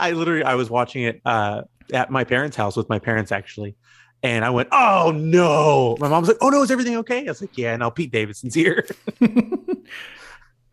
[0.00, 3.76] I literally, I was watching it uh, at my parents' house with my parents actually.
[4.22, 5.96] And I went, oh no.
[5.98, 7.20] My mom's like, oh no, is everything okay?
[7.26, 8.86] I was like, yeah, now Pete Davidson's here.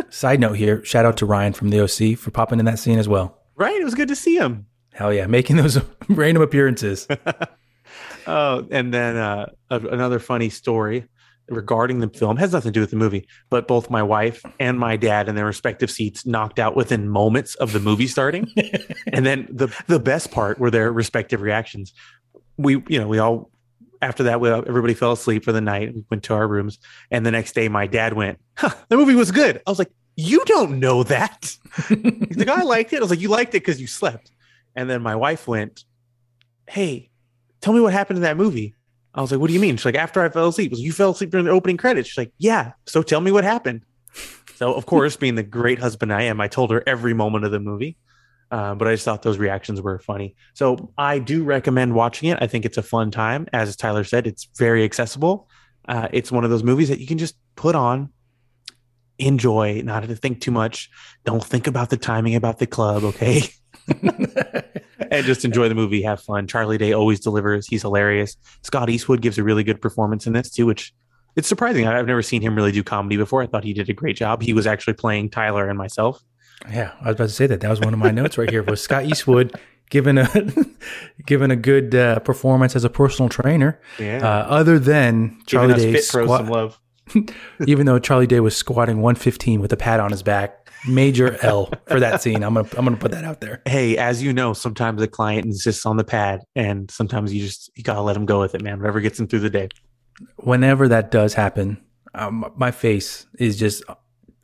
[0.09, 2.99] Side note here: shout out to Ryan from the OC for popping in that scene
[2.99, 3.39] as well.
[3.55, 3.75] right?
[3.75, 4.67] It was good to see him.
[4.93, 7.07] Hell yeah, making those random appearances.
[8.29, 11.05] Oh, and then uh, another funny story
[11.49, 14.79] regarding the film has nothing to do with the movie, but both my wife and
[14.79, 18.51] my dad in their respective seats knocked out within moments of the movie starting.
[19.13, 21.93] and then the the best part were their respective reactions.
[22.57, 23.51] We, you know, we all
[24.01, 25.93] after that, we, everybody fell asleep for the night.
[25.93, 26.79] We went to our rooms,
[27.11, 29.91] and the next day, my dad went, huh, "The movie was good." I was like,
[30.15, 31.55] "You don't know that."
[31.89, 34.31] the guy liked it." I was like, "You liked it because you slept."
[34.75, 35.85] And then my wife went,
[36.67, 37.09] "Hey,
[37.61, 38.75] tell me what happened in that movie."
[39.17, 40.79] I was like, "What do you mean?" She's like, "After I fell asleep." I was
[40.79, 43.43] like, "You fell asleep during the opening credits." She's like, "Yeah." So tell me what
[43.43, 43.81] happened.
[44.55, 47.51] So of course, being the great husband I am, I told her every moment of
[47.51, 47.97] the movie.
[48.49, 50.35] Uh, but I just thought those reactions were funny.
[50.53, 52.37] So I do recommend watching it.
[52.39, 53.47] I think it's a fun time.
[53.51, 55.49] As Tyler said, it's very accessible.
[55.87, 58.09] Uh, it's one of those movies that you can just put on,
[59.19, 60.89] enjoy, not have to think too much.
[61.25, 63.41] Don't think about the timing about the club, okay?
[65.11, 66.47] and just enjoy the movie, have fun.
[66.47, 67.67] Charlie Day always delivers.
[67.67, 68.37] He's hilarious.
[68.63, 70.93] Scott Eastwood gives a really good performance in this too, which
[71.35, 71.85] it's surprising.
[71.87, 73.43] I've never seen him really do comedy before.
[73.43, 74.41] I thought he did a great job.
[74.41, 76.23] He was actually playing Tyler and myself.
[76.71, 77.61] Yeah, I was about to say that.
[77.61, 78.63] That was one of my notes right here.
[78.63, 79.53] Was Scott Eastwood
[79.89, 80.27] given a
[81.25, 83.79] given a good uh, performance as a personal trainer?
[83.99, 84.17] Yeah.
[84.23, 86.79] Uh, other than Charlie us Day, squat, some love.
[87.67, 91.71] even though Charlie Day was squatting 115 with a pad on his back, major L
[91.87, 92.43] for that scene.
[92.43, 93.61] I'm gonna I'm gonna put that out there.
[93.65, 97.69] Hey, as you know, sometimes the client insists on the pad, and sometimes you just
[97.75, 98.79] you gotta let him go with it, man.
[98.79, 99.69] Whatever gets him through the day.
[100.37, 101.77] Whenever that does happen,
[102.15, 103.83] um, my face is just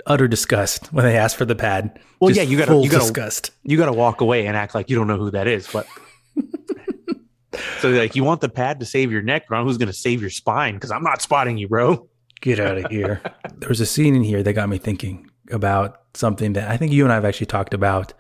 [0.06, 2.00] utter disgust when they ask for the pad.
[2.20, 3.52] Well, Just yeah, you gotta- full you gotta- disgust.
[3.64, 5.68] You gotta walk away and act like you don't know who that is.
[5.72, 5.88] But
[7.80, 10.30] so like you want the pad to save your neck, but who's gonna save your
[10.30, 10.76] spine?
[10.76, 12.08] Because I'm not spotting you, bro.
[12.42, 13.22] Get out of here.
[13.58, 16.92] there was a scene in here that got me thinking about something that I think
[16.92, 18.14] you and I have actually talked about.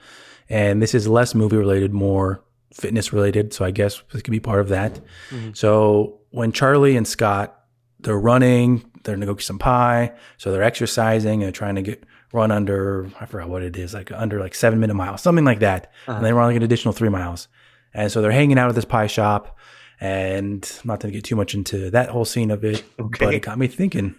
[0.50, 2.44] And this is less movie related, more
[2.74, 3.54] fitness related.
[3.54, 5.00] So I guess this could be part of that.
[5.32, 5.56] Mhm.
[5.56, 7.56] So when Charlie and Scott,
[8.00, 10.12] they're running, they're gonna go get some pie.
[10.38, 12.04] So they're exercising and they're trying to get
[12.34, 15.60] run under, I forgot what it is, like under like seven minute miles, something like
[15.60, 15.92] that.
[16.08, 16.18] Uh-huh.
[16.18, 17.48] And they run like an additional three miles.
[17.94, 19.58] And so they're hanging out at this pie shop
[20.02, 23.26] And I'm not going to get too much into that whole scene of it, Okay.
[23.26, 24.16] but it got me thinking,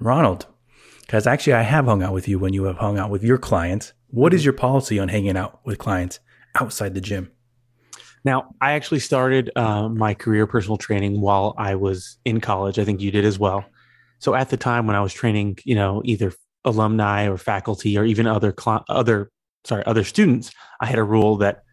[0.00, 0.46] Ronald,
[1.10, 3.36] because actually I have hung out with you when you have hung out with your
[3.36, 3.94] clients.
[4.10, 6.20] What is your policy on hanging out with clients
[6.60, 7.32] outside the gym?
[8.24, 12.78] Now, I actually started uh, my career personal training while I was in college.
[12.78, 13.64] I think you did as well.
[14.20, 16.32] So at the time when I was training, you know, either
[16.64, 19.32] alumni or faculty or even other cli other
[19.64, 21.64] sorry other students, I had a rule that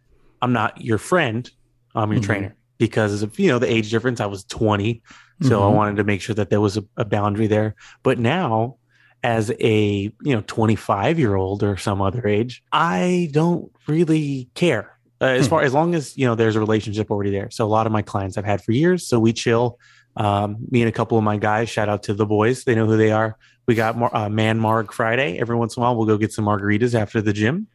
[0.41, 1.47] I'm not your friend,
[1.93, 2.25] I'm your Mhm.
[2.25, 4.19] trainer because of you know the age difference.
[4.19, 5.03] I was 20,
[5.43, 5.75] so I Mhm.
[5.75, 7.75] wanted to make sure that there was a, a boundary there.
[8.01, 8.77] But now,
[9.23, 14.97] as a you know 25 year old or some other age, I don't really care
[15.21, 15.49] uh, as Hmm.
[15.49, 17.49] far as long as you know there's a relationship already there.
[17.51, 19.79] So a lot of my clients I've had for years, so we chill.
[20.15, 21.69] Um, me and a couple of my guys.
[21.69, 23.37] Shout out to the boys; they know who they are.
[23.67, 25.37] We got Mar- uh, Man Marg Friday.
[25.39, 27.67] Every once in a while, we'll go get some margaritas after the gym,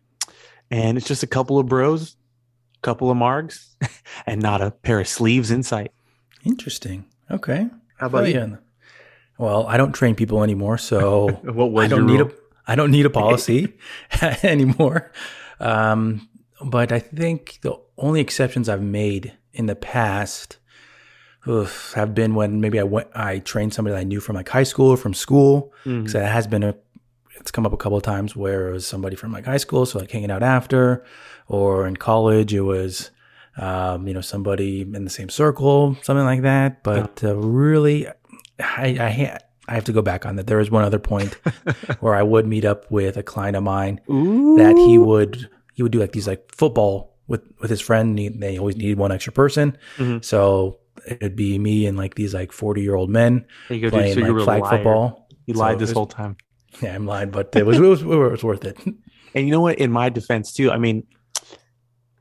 [0.70, 2.16] and it's just a couple of bros,
[2.82, 3.68] couple of margs,
[4.26, 5.92] and not a pair of sleeves in sight.
[6.44, 7.04] Interesting.
[7.30, 7.68] Okay.
[7.98, 8.32] How about you?
[8.32, 8.60] Brilliant.
[9.38, 11.28] Well, I don't train people anymore, so
[11.78, 12.28] I don't need rule?
[12.28, 13.74] a I don't need a policy
[14.42, 15.10] anymore.
[15.58, 16.28] Um,
[16.64, 20.58] but I think the only exceptions I've made in the past
[21.48, 24.48] oof, have been when maybe I went I trained somebody that I knew from like
[24.48, 25.72] high school or from school.
[25.84, 26.08] Mhm.
[26.08, 26.74] So that has been a
[27.40, 29.84] it's come up a couple of times where it was somebody from like high school,
[29.86, 31.04] so like hanging out after,
[31.48, 33.10] or in college it was
[33.56, 36.82] um, you know somebody in the same circle, something like that.
[36.84, 38.06] But uh, really,
[38.62, 39.38] I I,
[39.68, 40.46] I have to go back on that.
[40.46, 41.34] There was one other point
[42.00, 44.56] where I would meet up with a client of mine Ooh.
[44.58, 48.18] that he would he would do like these like football with with his friend.
[48.18, 50.24] He, they always needed one extra person, Mhm.
[50.24, 53.86] so it'd be me and like these like forty year old men There you go,
[53.90, 53.92] dude.
[54.14, 54.70] playing So like flag liar.
[54.78, 55.28] football.
[55.46, 56.36] You So lied this was- whole time.
[56.80, 58.78] Yeah, I'm lying, but it was it was, it was worth it.
[59.34, 59.78] And you know what?
[59.78, 61.06] In my defense, too, I mean,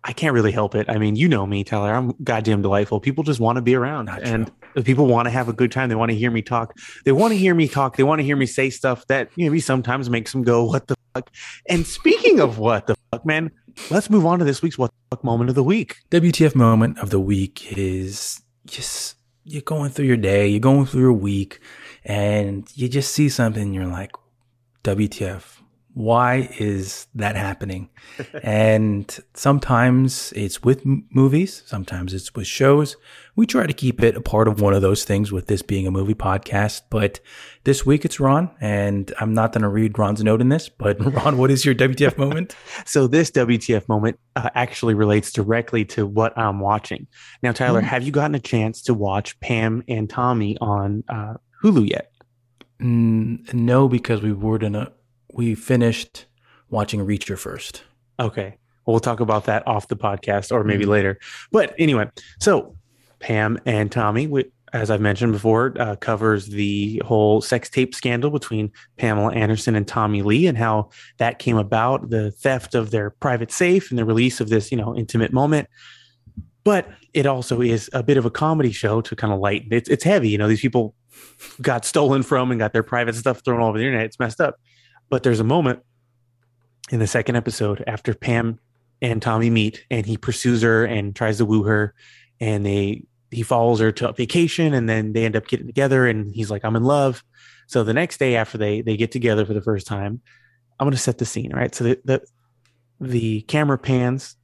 [0.03, 0.89] I can't really help it.
[0.89, 1.93] I mean, you know me, Tyler.
[1.93, 2.99] I'm goddamn delightful.
[3.01, 4.49] People just want to be around, Not and
[4.83, 5.89] people want to have a good time.
[5.89, 6.77] They want to hear me talk.
[7.05, 7.97] They want to hear me talk.
[7.97, 10.95] They want to hear me say stuff that maybe sometimes makes them go, "What the
[11.13, 11.29] fuck?"
[11.69, 13.51] And speaking of what the fuck, man,
[13.89, 15.97] let's move on to this week's what the fuck moment of the week.
[16.09, 21.01] WTF moment of the week is just you're going through your day, you're going through
[21.01, 21.59] your week,
[22.05, 24.11] and you just see something, you're like,
[24.83, 25.60] WTF.
[25.93, 27.89] Why is that happening?
[28.43, 32.95] and sometimes it's with m- movies, sometimes it's with shows.
[33.35, 35.87] We try to keep it a part of one of those things with this being
[35.87, 36.81] a movie podcast.
[36.89, 37.19] But
[37.65, 40.97] this week it's Ron, and I'm not going to read Ron's note in this, but
[41.13, 42.55] Ron, what is your WTF moment?
[42.85, 47.07] So this WTF moment uh, actually relates directly to what I'm watching.
[47.43, 47.85] Now, Tyler, Mm.
[47.85, 51.33] have you gotten a chance to watch Pam and Tommy on uh,
[51.63, 52.11] Hulu yet?
[52.81, 54.91] Mm, no, because we were gonna
[55.33, 56.25] we finished
[56.69, 57.83] watching Reacher first.
[58.19, 58.57] Okay.
[58.85, 60.89] Well, talk about that off the podcast or maybe Mhm.
[60.89, 61.19] later.
[61.51, 62.09] But anyway,
[62.39, 62.75] so
[63.19, 68.31] Pam and Tommy, wh- as I've mentioned before, uh, covers the whole sex tape scandal
[68.31, 73.09] between Pamela Anderson and Tommy Lee and how that came about, the theft of their
[73.09, 75.67] private safe and the release of this, you know, intimate moment.
[76.63, 79.73] But it also is a bit of a comedy show to kind of lighten.
[79.73, 80.47] It's it's heavy, you know.
[80.47, 80.95] These people
[81.61, 84.05] got stolen from and got their private stuff thrown all over the internet.
[84.05, 84.55] It's messed up.
[85.11, 85.81] But there's a moment
[86.89, 88.59] in the second episode after Pam
[89.01, 91.93] and Tommy meet and he pursues her and tries to woo her
[92.39, 96.07] and they he follows her to a vacation and then they end up getting together
[96.07, 97.23] and he's like I'm in love.
[97.67, 100.21] So the next day after they they get together for the first time,
[100.79, 101.75] I'm going to set the scene, right?
[101.75, 102.21] So the the,
[103.01, 104.37] the camera pans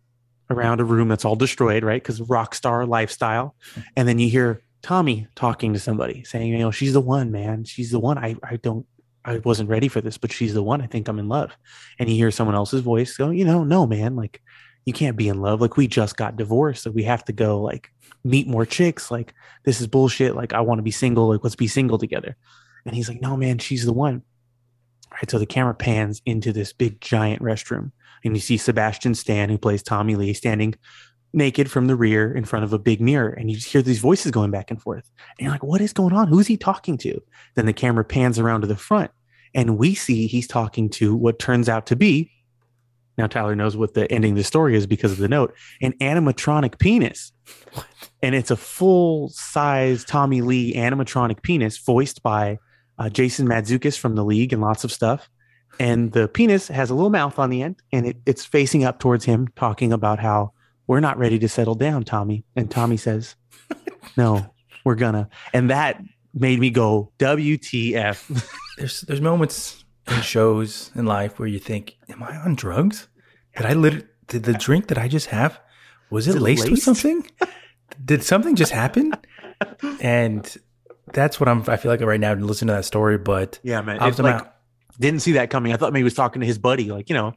[0.49, 2.03] around a room that's all destroyed, right?
[2.03, 3.55] Cuz rock star lifestyle.
[3.95, 7.63] And then you hear Tommy talking to somebody saying, you know, she's the one, man.
[7.63, 8.17] She's the one.
[8.17, 8.85] I I don't
[9.27, 10.81] I wasn't ready for this, but she's the one.
[10.81, 11.55] I think I'm in love
[11.99, 14.41] and you hear someone else's voice go, you know, no, man, like
[14.85, 15.59] you can't be in love.
[15.59, 17.91] Like we just got divorced, so we have to go like
[18.23, 19.11] meet more chicks.
[19.11, 19.33] Like
[19.65, 20.33] this is bullshit.
[20.33, 21.27] Like I want to be single.
[21.27, 22.37] Like let's be single together.
[22.85, 24.21] And he's like, no, man, she's the one.
[25.11, 25.29] Right.
[25.29, 27.91] So the camera pans into this big giant restroom,
[28.23, 30.75] and you see Sebastian Stan, who plays Tommy Lee, standing
[31.37, 33.99] naked from the rear in front of a big mirror, and you just hear these
[33.99, 35.09] voices going back and forth.
[35.37, 36.27] And you're like, what is going on?
[36.27, 37.21] Who's he talking to?
[37.55, 39.11] Then the camera pans around to the front,
[39.53, 42.31] and we see he's talking to what turns out to be
[43.17, 45.93] now Tyler knows what the ending of the story is because of the note an
[45.93, 47.31] animatronic penis
[48.21, 52.59] and it's a full size Tommy Lee animatronic penis voiced by
[52.99, 55.29] uh, Jason Mantzoukas from the league and lots of stuff
[55.79, 58.99] and the penis has a little mouth on the end and it, it's facing up
[58.99, 60.53] towards him talking about how
[60.87, 63.35] we're not ready to settle down Tommy and Tommy says
[64.17, 66.01] no we're gonna and that
[66.33, 72.21] made me go WTF There's there's moments in shows in life where you think, "Am
[72.23, 73.07] I on drugs?
[73.55, 75.59] Did I lit- did the drink that I just have
[76.11, 77.27] was it it laced, with something?"
[78.05, 79.13] did something just happen?
[79.99, 80.55] and
[81.13, 81.63] that's what I'm.
[81.67, 83.99] I feel like right now to listen to that story, but Yeah, man.
[83.99, 84.45] I It's like,
[84.99, 85.73] didn't see that coming.
[85.73, 87.33] I thought maybe he was talking to his buddy, like you know,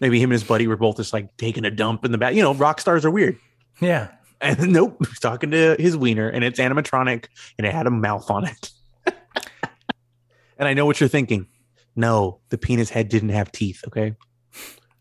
[0.00, 2.34] maybe him and his buddy were both just like taking a dump in the back.
[2.34, 3.38] You know, rock stars are weird.
[3.80, 4.08] yeah,
[4.40, 7.26] And nope, he's talking to his wiener, and it's animatronic,
[7.58, 8.70] and it had a mouth on it.
[10.58, 11.46] and I know what you're thinking.
[11.94, 13.82] No, the penis head didn't have teeth.
[13.86, 14.14] Okay.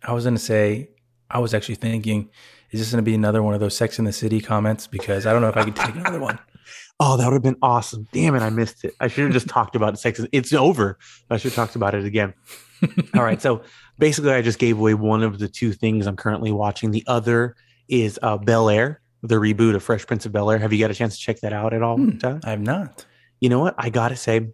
[0.04, 0.90] I was gonna say,
[1.30, 2.30] I was actually thinking,
[2.72, 4.88] is this gonna be another one of those Sex in the City comments?
[4.88, 6.40] Because I don't know if I could take another one.
[6.98, 8.08] Oh, that would have been awesome.
[8.14, 8.94] Damn it, I missed it.
[9.02, 10.00] I should have just talked about.
[10.00, 10.22] Sex.
[10.32, 10.98] It's over.
[11.30, 12.34] I should have talked about it again.
[13.14, 13.42] All right.
[13.42, 13.64] So
[13.98, 16.92] basically, I just gave away one of the two things I'm currently watching.
[16.92, 17.56] The other
[17.88, 20.58] is uh, Bel Air, the reboot of Fresh Prince of Bel Air.
[20.60, 21.98] Have you got a chance to check that out at all?
[21.98, 22.18] Hmm.
[22.44, 23.06] I have not.
[23.40, 23.76] you know what?
[23.78, 24.48] I got to say,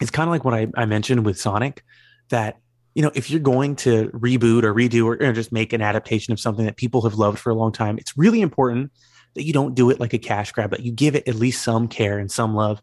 [0.00, 1.82] it's kind of like what I, I mentioned with Sonic
[2.30, 2.58] that,
[2.94, 6.32] you know, if you're going to reboot or redo or, or just make an adaptation
[6.32, 8.92] of something that people have loved for a long time, it's really important
[9.34, 11.62] that you don't do it like a cash grab, that you give it at least
[11.62, 12.82] some care and some love.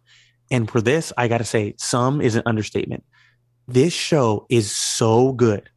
[0.52, 3.04] And for this, I got to say, some is an understatement.
[3.68, 5.70] This show is so good.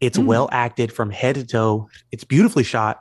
[0.00, 0.26] It's Hmm.
[0.26, 1.88] well acted from head to toe.
[2.12, 3.00] It's beautifully shot.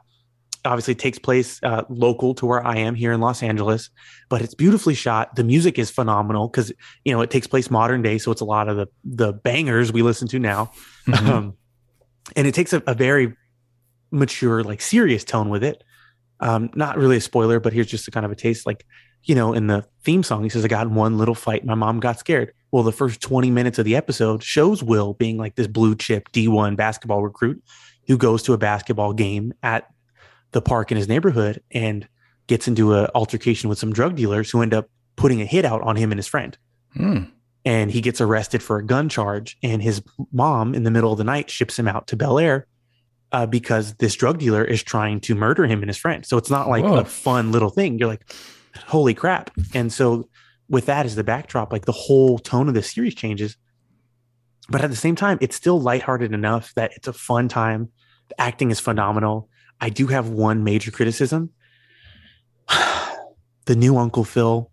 [0.63, 3.89] Obviously, it takes place uh, local to where I am here in Los Angeles,
[4.29, 5.35] but it's beautifully shot.
[5.35, 6.71] The music is phenomenal because
[7.03, 9.91] you know it takes place modern day, so it's a lot of the the bangers
[9.93, 10.71] we listen to now,
[11.07, 11.29] Mhm.
[11.29, 11.53] um,
[12.35, 13.35] and it takes a, a very
[14.11, 15.83] mature, like serious tone with it.
[16.39, 18.65] Um, not really a spoiler, but here's just a kind of a taste.
[18.65, 18.85] Like
[19.25, 21.65] you know, in the theme song, he says, "I got in one little fight.
[21.65, 25.37] My mom got scared." Well, the first 20 minutes of the episode shows Will being
[25.37, 27.63] like this blue chip D1 basketball recruit
[28.07, 29.89] who goes to a basketball game at
[30.51, 32.07] the park in his neighborhood and
[32.47, 35.81] gets into an altercation with some drug dealers who end up putting a hit out
[35.81, 36.57] on him and his friend.
[36.93, 37.23] Hmm.
[37.63, 39.57] And he gets arrested for a gun charge.
[39.63, 42.67] And his mom, in the middle of the night, ships him out to Bel Air
[43.31, 46.25] uh, because this drug dealer is trying to murder him and his friend.
[46.25, 46.99] So it's not like Whoa.
[46.99, 47.97] a fun little thing.
[47.97, 48.31] You're like,
[48.77, 49.51] holy crap.
[49.73, 50.29] And so,
[50.69, 53.55] with that as the backdrop, like the whole tone of the series changes.
[54.69, 57.89] But at the same time, it's still lighthearted enough that it's a fun time.
[58.29, 59.47] The acting is phenomenal.
[59.79, 61.51] I do have one major criticism.
[63.65, 64.71] the new Uncle Phil,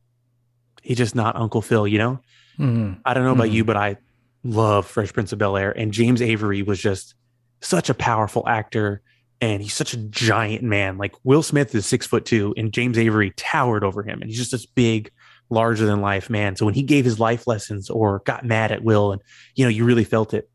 [0.83, 2.21] he's just not Uncle Phil, you know?
[2.59, 3.01] Mhm.
[3.05, 3.53] I don't know about Mhm.
[3.53, 3.97] you, but I
[4.45, 5.73] love Fresh Prince of Bel Air.
[5.73, 7.15] And James Avery was just
[7.61, 9.03] such a powerful actor.
[9.43, 10.97] And he's such a giant man.
[10.97, 14.23] Like Will Smith is six foot two, and James Avery towered over him.
[14.23, 15.11] And he's just this big,
[15.51, 16.57] larger than life man.
[16.57, 19.21] So when he gave his life lessons or got mad at Will, and
[19.55, 20.49] you know, you really felt it.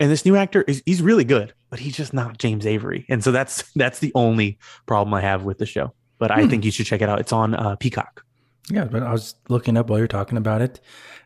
[0.00, 3.04] And this new actor is he's really good, but he's just not James Avery.
[3.08, 5.92] And so that's that's the only problem I have with the show.
[6.18, 6.48] But I Hmm.
[6.48, 7.20] think you should check it out.
[7.20, 8.24] It's on uh, Peacock.
[8.70, 10.80] Yeah, but I was looking up while you're talking about it.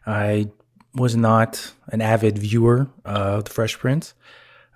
[0.06, 0.50] I
[0.94, 4.14] was not an avid viewer of The Fresh Prince,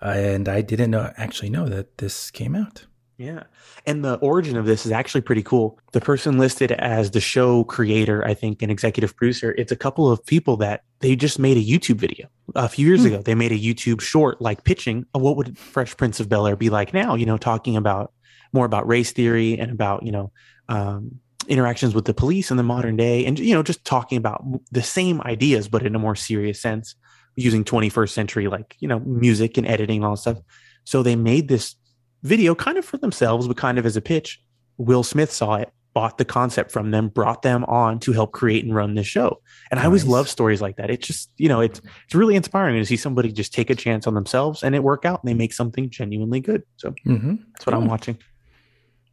[0.01, 2.87] and I didn't know, actually know that this came out.
[3.19, 3.43] Yeah.
[3.85, 5.79] And the origin of this is actually pretty cool.
[5.93, 10.11] The person listed as the show creator, I think, an executive producer, it's a couple
[10.11, 13.09] of people that they just made a YouTube video a few years Hmm.
[13.09, 13.23] ago.
[13.23, 16.71] They made a YouTube short, like pitching what would Fresh Prince of Bel Air be
[16.71, 18.13] like now, you know, talking about
[18.55, 20.33] more about race theory and about, you know,
[20.71, 24.43] um, interactions with the police in the modern day and, you know, just talking about
[24.73, 26.95] the same ideas, but in a more serious sense
[27.37, 30.39] using 21st century, like, you know, music and editing and all that stuff.
[30.85, 31.77] So they made this
[32.23, 34.41] video kind of for themselves, but kind of as a pitch.
[34.79, 38.65] Will Smith saw it, bought the concept from them, brought them on to help create
[38.65, 39.41] and run this show.
[39.71, 40.91] And I always love stories like that.
[40.91, 44.07] It's just, you know, it's it's really inspiring to see somebody just take a chance
[44.07, 46.63] on themselves and it work out and they make something genuinely good.
[46.77, 47.35] So Mm-hmm.
[47.53, 48.19] that's what I'm watching.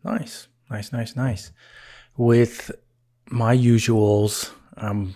[0.04, 1.52] Nice, nice, nice, nice.
[2.16, 2.72] With
[3.30, 5.16] my usuals, um,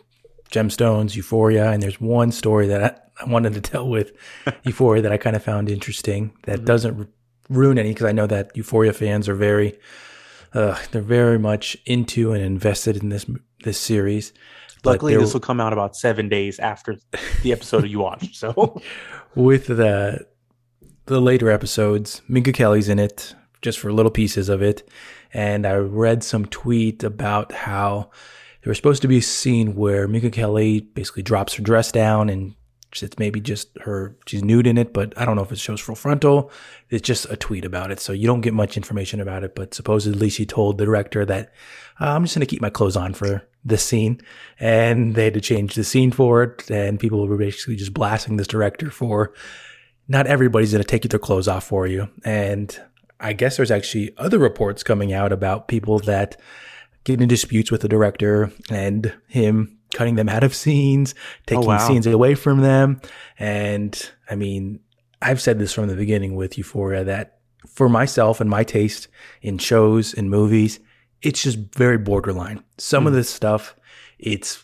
[0.51, 4.11] gemstones, Euphoria, and there's one story that I, I wanted to tell with
[4.63, 6.33] Euphoria that I kind of found interesting.
[6.43, 6.65] That Mhm.
[6.65, 7.07] doesn't ru-
[7.49, 9.77] ruin any because I know that Euphoria fans are very,
[10.53, 13.25] uh, they're very much into and invested in this
[13.63, 14.33] this series.
[14.83, 16.97] Luckily, this will come out about seven days after
[17.43, 18.35] the episode you watched.
[18.35, 18.81] So
[19.35, 20.25] with the
[21.05, 24.89] the later episodes, Minka Kelly's in it just for little pieces of it,
[25.33, 28.09] and I read some tweet about how
[28.63, 32.29] there was supposed to be a scene where Minka Kelly basically drops her dress down
[32.29, 32.55] and
[33.01, 35.79] it's maybe just her she's nude in it, but I don't know if it shows
[35.79, 36.51] full frontal.
[36.89, 39.55] It's just a tweet about it, so you don't get much information about it.
[39.55, 41.53] But supposedly she told the director that
[41.99, 44.19] uh, I'm just going to keep my clothes on for this scene,
[44.59, 48.37] and they had to change the scene for it, and people were basically just blasting
[48.37, 49.33] this director for
[50.07, 52.09] not everybody's going to take their clothes off for you.
[52.25, 52.77] And
[53.19, 56.37] I guess there's actually other reports coming out about people that
[57.03, 61.13] get in disputes with the director and him cutting them out of scenes,
[61.45, 61.87] taking oh, wow.
[61.87, 63.01] scenes away from them.
[63.37, 64.79] And I mean,
[65.21, 69.07] I've said this from the beginning with Euphoria that for myself and my taste
[69.41, 70.79] in shows and movies,
[71.21, 72.63] it's just very borderline.
[72.77, 73.17] Some of hmm.
[73.17, 73.75] this stuff,
[74.17, 74.63] it's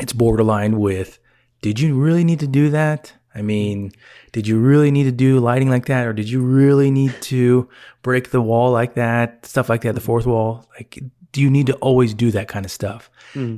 [0.00, 1.18] it's borderline with
[1.60, 3.12] did you really need to do that?
[3.34, 3.92] I mean,
[4.32, 6.06] did you really need to do lighting like that?
[6.06, 7.68] Or did you really need to
[8.02, 9.44] break the wall like that?
[9.44, 10.68] Stuff like that, the fourth wall.
[10.76, 10.98] Like,
[11.32, 13.10] do you need to always do that kind of stuff?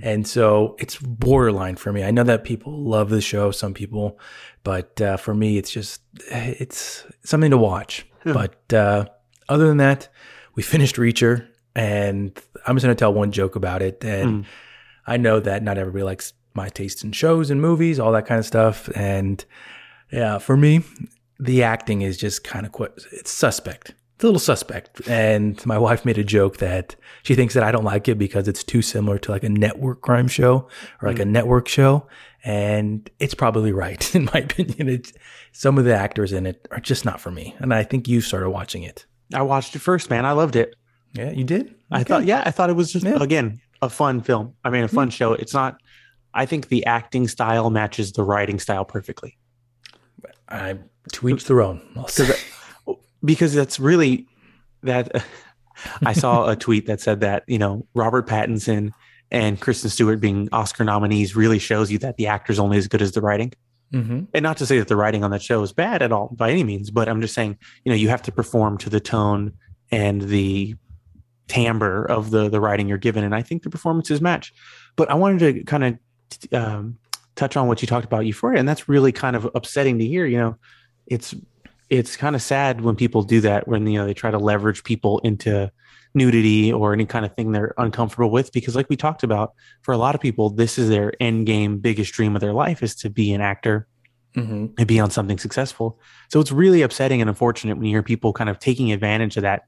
[0.02, 2.02] And so it's borderline for me.
[2.04, 4.18] I know that people love the show, some people,
[4.64, 8.06] but uh, for me, it's just, it's something to watch.
[8.34, 9.06] But uh,
[9.48, 10.08] other than that,
[10.54, 14.04] we finished Reacher and I'm just going to tell one joke about it.
[14.04, 14.44] And
[15.06, 18.40] I know that not everybody likes my taste in shows and movies, all that kind
[18.40, 18.90] of stuff.
[18.96, 19.42] And
[20.12, 20.82] yeah, for me,
[21.38, 23.94] the acting is just kind of quite, it's suspect.
[24.20, 25.08] It's a little suspect.
[25.08, 28.48] And my wife made a joke that she thinks that I don't like it because
[28.48, 30.68] it's too similar to like a network crime show
[31.00, 31.30] or like a mm.
[31.30, 32.06] network show.
[32.44, 34.90] And it's probably right, in my opinion.
[34.90, 35.14] It's,
[35.52, 37.56] some of the actors in it are just not for me.
[37.60, 39.06] And I think you started watching it.
[39.32, 40.26] I watched it first, man.
[40.26, 40.76] I loved it.
[41.14, 41.74] Yeah, you did?
[41.90, 43.22] I thought, yeah, I thought it was just Yeah.
[43.22, 44.52] again a fun film.
[44.62, 45.32] I mean, a fun show.
[45.32, 45.78] It's not.
[46.34, 49.38] I think the acting style matches the writing style perfectly
[50.46, 50.76] I
[51.12, 51.80] to each their own.
[53.24, 54.26] Because that's really
[54.82, 55.24] that.
[56.04, 58.90] I saw a tweet that said that you know Robert Pattinson
[59.30, 63.00] and Kristen Stewart being Oscar nominees really shows you that the actor's only as good
[63.00, 63.52] as the writing.
[63.92, 64.28] Mhm.
[64.34, 66.50] And not to say that the writing on that show is bad at all by
[66.50, 69.52] any means, but I'm just saying, you know, you have to perform to the tone
[69.90, 70.76] and the
[71.48, 74.54] timbre of the the writing you're given, and I think the performances match.
[74.96, 75.98] But I wanted to kind of
[76.52, 76.98] um,
[77.34, 80.26] touch on what you talked about Euphoria, and that's really kind of upsetting to hear.
[80.26, 80.56] You know,
[81.06, 81.34] it's
[81.90, 84.84] it's kind of sad when people do that when you know they try to leverage
[84.84, 85.70] people into
[86.14, 89.92] nudity or any kind of thing they're uncomfortable with because like we talked about for
[89.92, 92.94] a lot of people this is their end game biggest dream of their life is
[92.96, 93.86] to be an actor
[94.36, 94.72] Mhm.
[94.78, 95.98] and be on something successful.
[96.28, 99.42] So it's really upsetting and unfortunate when you hear people kind of taking advantage of
[99.42, 99.62] that.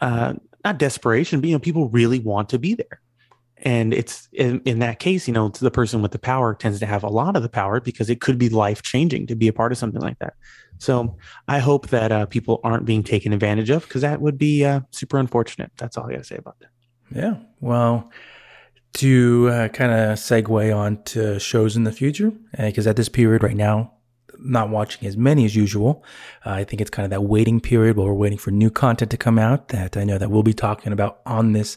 [0.00, 0.34] Uh,
[0.64, 3.00] not desperation, but you know, people really want to be there.
[3.62, 6.86] And it's in, in that case, you know, the person with the power tends to
[6.86, 9.52] have a lot of the power because it could be life changing to be a
[9.52, 10.34] part of something like that.
[10.78, 11.16] So
[11.48, 14.80] I hope that uh, people aren't being taken advantage of because that would be uh,
[14.90, 15.72] super unfortunate.
[15.76, 16.70] That's all I got to say about that.
[17.14, 17.36] Yeah.
[17.60, 18.10] Well,
[18.94, 23.42] to uh, kind of segue on to shows in the future, because at this period
[23.42, 23.92] right now,
[24.40, 26.04] not watching as many as usual.
[26.46, 29.10] Uh, I think it's kind of that waiting period while we're waiting for new content
[29.10, 31.76] to come out that I know that we'll be talking about on this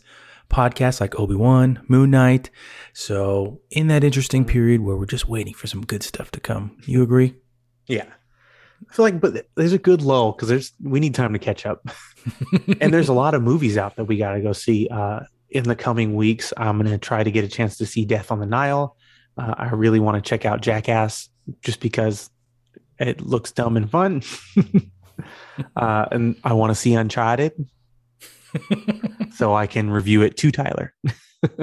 [0.52, 2.50] podcast, like Obi Wan, Moon Knight.
[2.94, 6.78] So in that interesting period where we're just waiting for some good stuff to come,
[6.86, 7.36] you agree?
[7.88, 8.06] Yeah.
[8.90, 11.66] I feel like, but there's a good lull because there's we need time to catch
[11.66, 11.88] up,
[12.82, 15.64] and there's a lot of movies out that we got to go see uh, in
[15.66, 16.52] the coming weeks.
[16.58, 18.98] I'm gonna try to get a chance to see Death on the Nile.
[19.38, 21.30] Uh, I really want to check out Jackass
[21.62, 22.30] just because
[23.00, 24.24] it looks dumb and fun,
[25.76, 27.54] uh, and I want to see Uncharted
[29.34, 30.94] so I can review it to Tyler.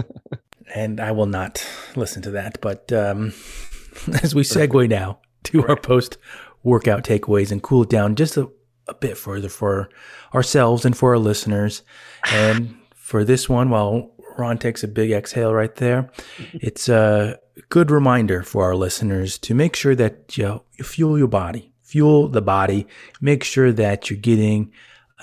[0.74, 1.64] and I will not
[1.97, 2.61] listen to that.
[2.61, 3.32] But um,
[4.22, 6.18] as we segue now to our post
[6.62, 8.51] workout takeaways and cool it down just a,
[8.89, 9.89] a bit further for
[10.34, 11.82] ourselves and for our listeners.
[12.30, 16.11] And for this one, while Ron takes a big exhale right there,
[16.55, 21.18] it's a good reminder for our listeners to make sure that you, know, you fuel
[21.18, 22.86] your body, fuel the body,
[23.20, 24.72] make sure that you're getting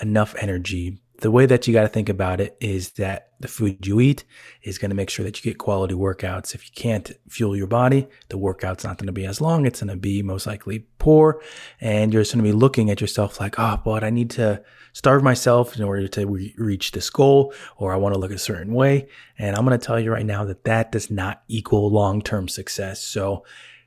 [0.02, 1.00] enough energy.
[1.18, 4.24] The way that you got to think about it is that the food you eat
[4.62, 6.54] is going to make sure that you get quality workouts.
[6.54, 9.66] If you can't fuel your body, the workout's not going to be as long.
[9.66, 11.40] It's going to be most likely poor.
[11.80, 14.62] And you're just going to be looking at yourself like, oh, but I need to
[14.92, 18.38] starve myself in order to re- reach this goal, or I want to look a
[18.38, 19.08] certain way.
[19.38, 22.48] And I'm going to tell you right now that that does not equal long term
[22.48, 23.02] success.
[23.02, 23.44] So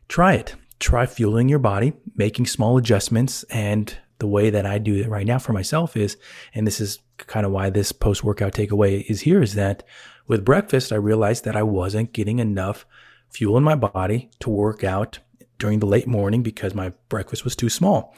[0.07, 0.55] try it.
[0.79, 3.43] Try fueling your body, making small adjustments.
[3.43, 6.17] And the way that I do it right now for myself is,
[6.53, 9.83] and this is kind of why this post workout takeaway is here, is that
[10.27, 12.85] with breakfast, I realized that I wasn't getting enough
[13.29, 15.19] fuel in my body to work out
[15.57, 18.15] during the late morning because my breakfast was too small.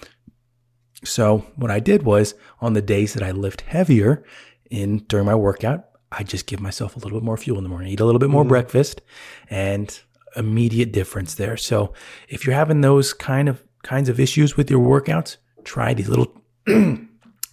[1.03, 4.23] So what I did was on the days that I lift heavier
[4.69, 7.69] in during my workout, I just give myself a little bit more fuel in the
[7.69, 8.49] morning, eat a little bit more mm-hmm.
[8.49, 9.01] breakfast
[9.49, 9.99] and
[10.35, 11.57] immediate difference there.
[11.57, 11.93] So
[12.29, 16.31] if you're having those kind of kinds of issues with your workouts, try these little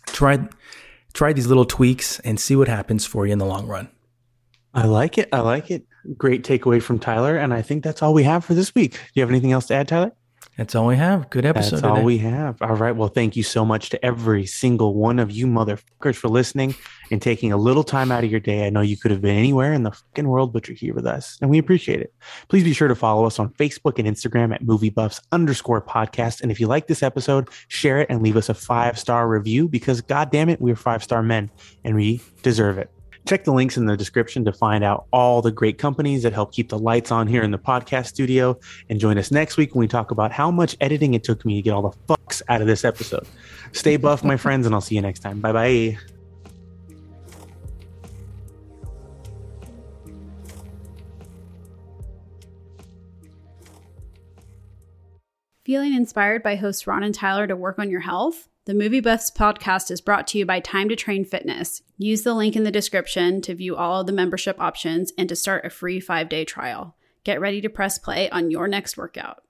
[0.07, 0.49] try
[1.13, 3.89] try these little tweaks and see what happens for you in the long run.
[4.75, 5.29] I like it.
[5.33, 5.87] I like it.
[6.17, 7.37] Great takeaway from Tyler.
[7.37, 8.93] And I think that's all we have for this week.
[8.93, 10.13] Do you have anything else to add, Tyler?
[10.57, 11.31] That's all we have.
[11.31, 11.77] Good episode.
[11.77, 12.61] That's all we have.
[12.61, 12.95] All right.
[12.95, 16.75] Well, thank you so much to every single one of you motherfuckers for listening
[17.11, 18.67] and taking a little time out of your day.
[18.67, 21.07] I know you could have been anywhere in the fucking world, but you're here with
[21.07, 22.13] us, and we appreciate it.
[22.49, 26.43] Please be sure to follow us on Facebook and Instagram at Movie Buffs underscore podcast.
[26.43, 29.69] And if you like this episode, share it and leave us a five star review
[29.69, 31.51] because, God damn it, we're five star men
[31.85, 32.91] and we deserve it.
[33.29, 36.51] Check the links in the description to find out all the great companies that help
[36.51, 38.59] keep the lights on here in the podcast studio.
[38.89, 41.57] And join us next week when we talk about how much editing it took me
[41.57, 43.29] to get all the fucks out of this episode.
[43.73, 45.41] Stay buff, my friends, and I'll see you next time.
[45.41, 46.18] Bye bye.
[55.69, 58.49] Feeling inspired by hosts Ron and Tyler to work on your health?
[58.65, 61.83] The Movie Buffs podcast is brought to you by Time to Train Fitness.
[61.99, 65.37] Use the link in the description to view all of the membership options and to
[65.37, 66.97] start a free five day trial.
[67.23, 69.43] Get ready to press play on your next workout.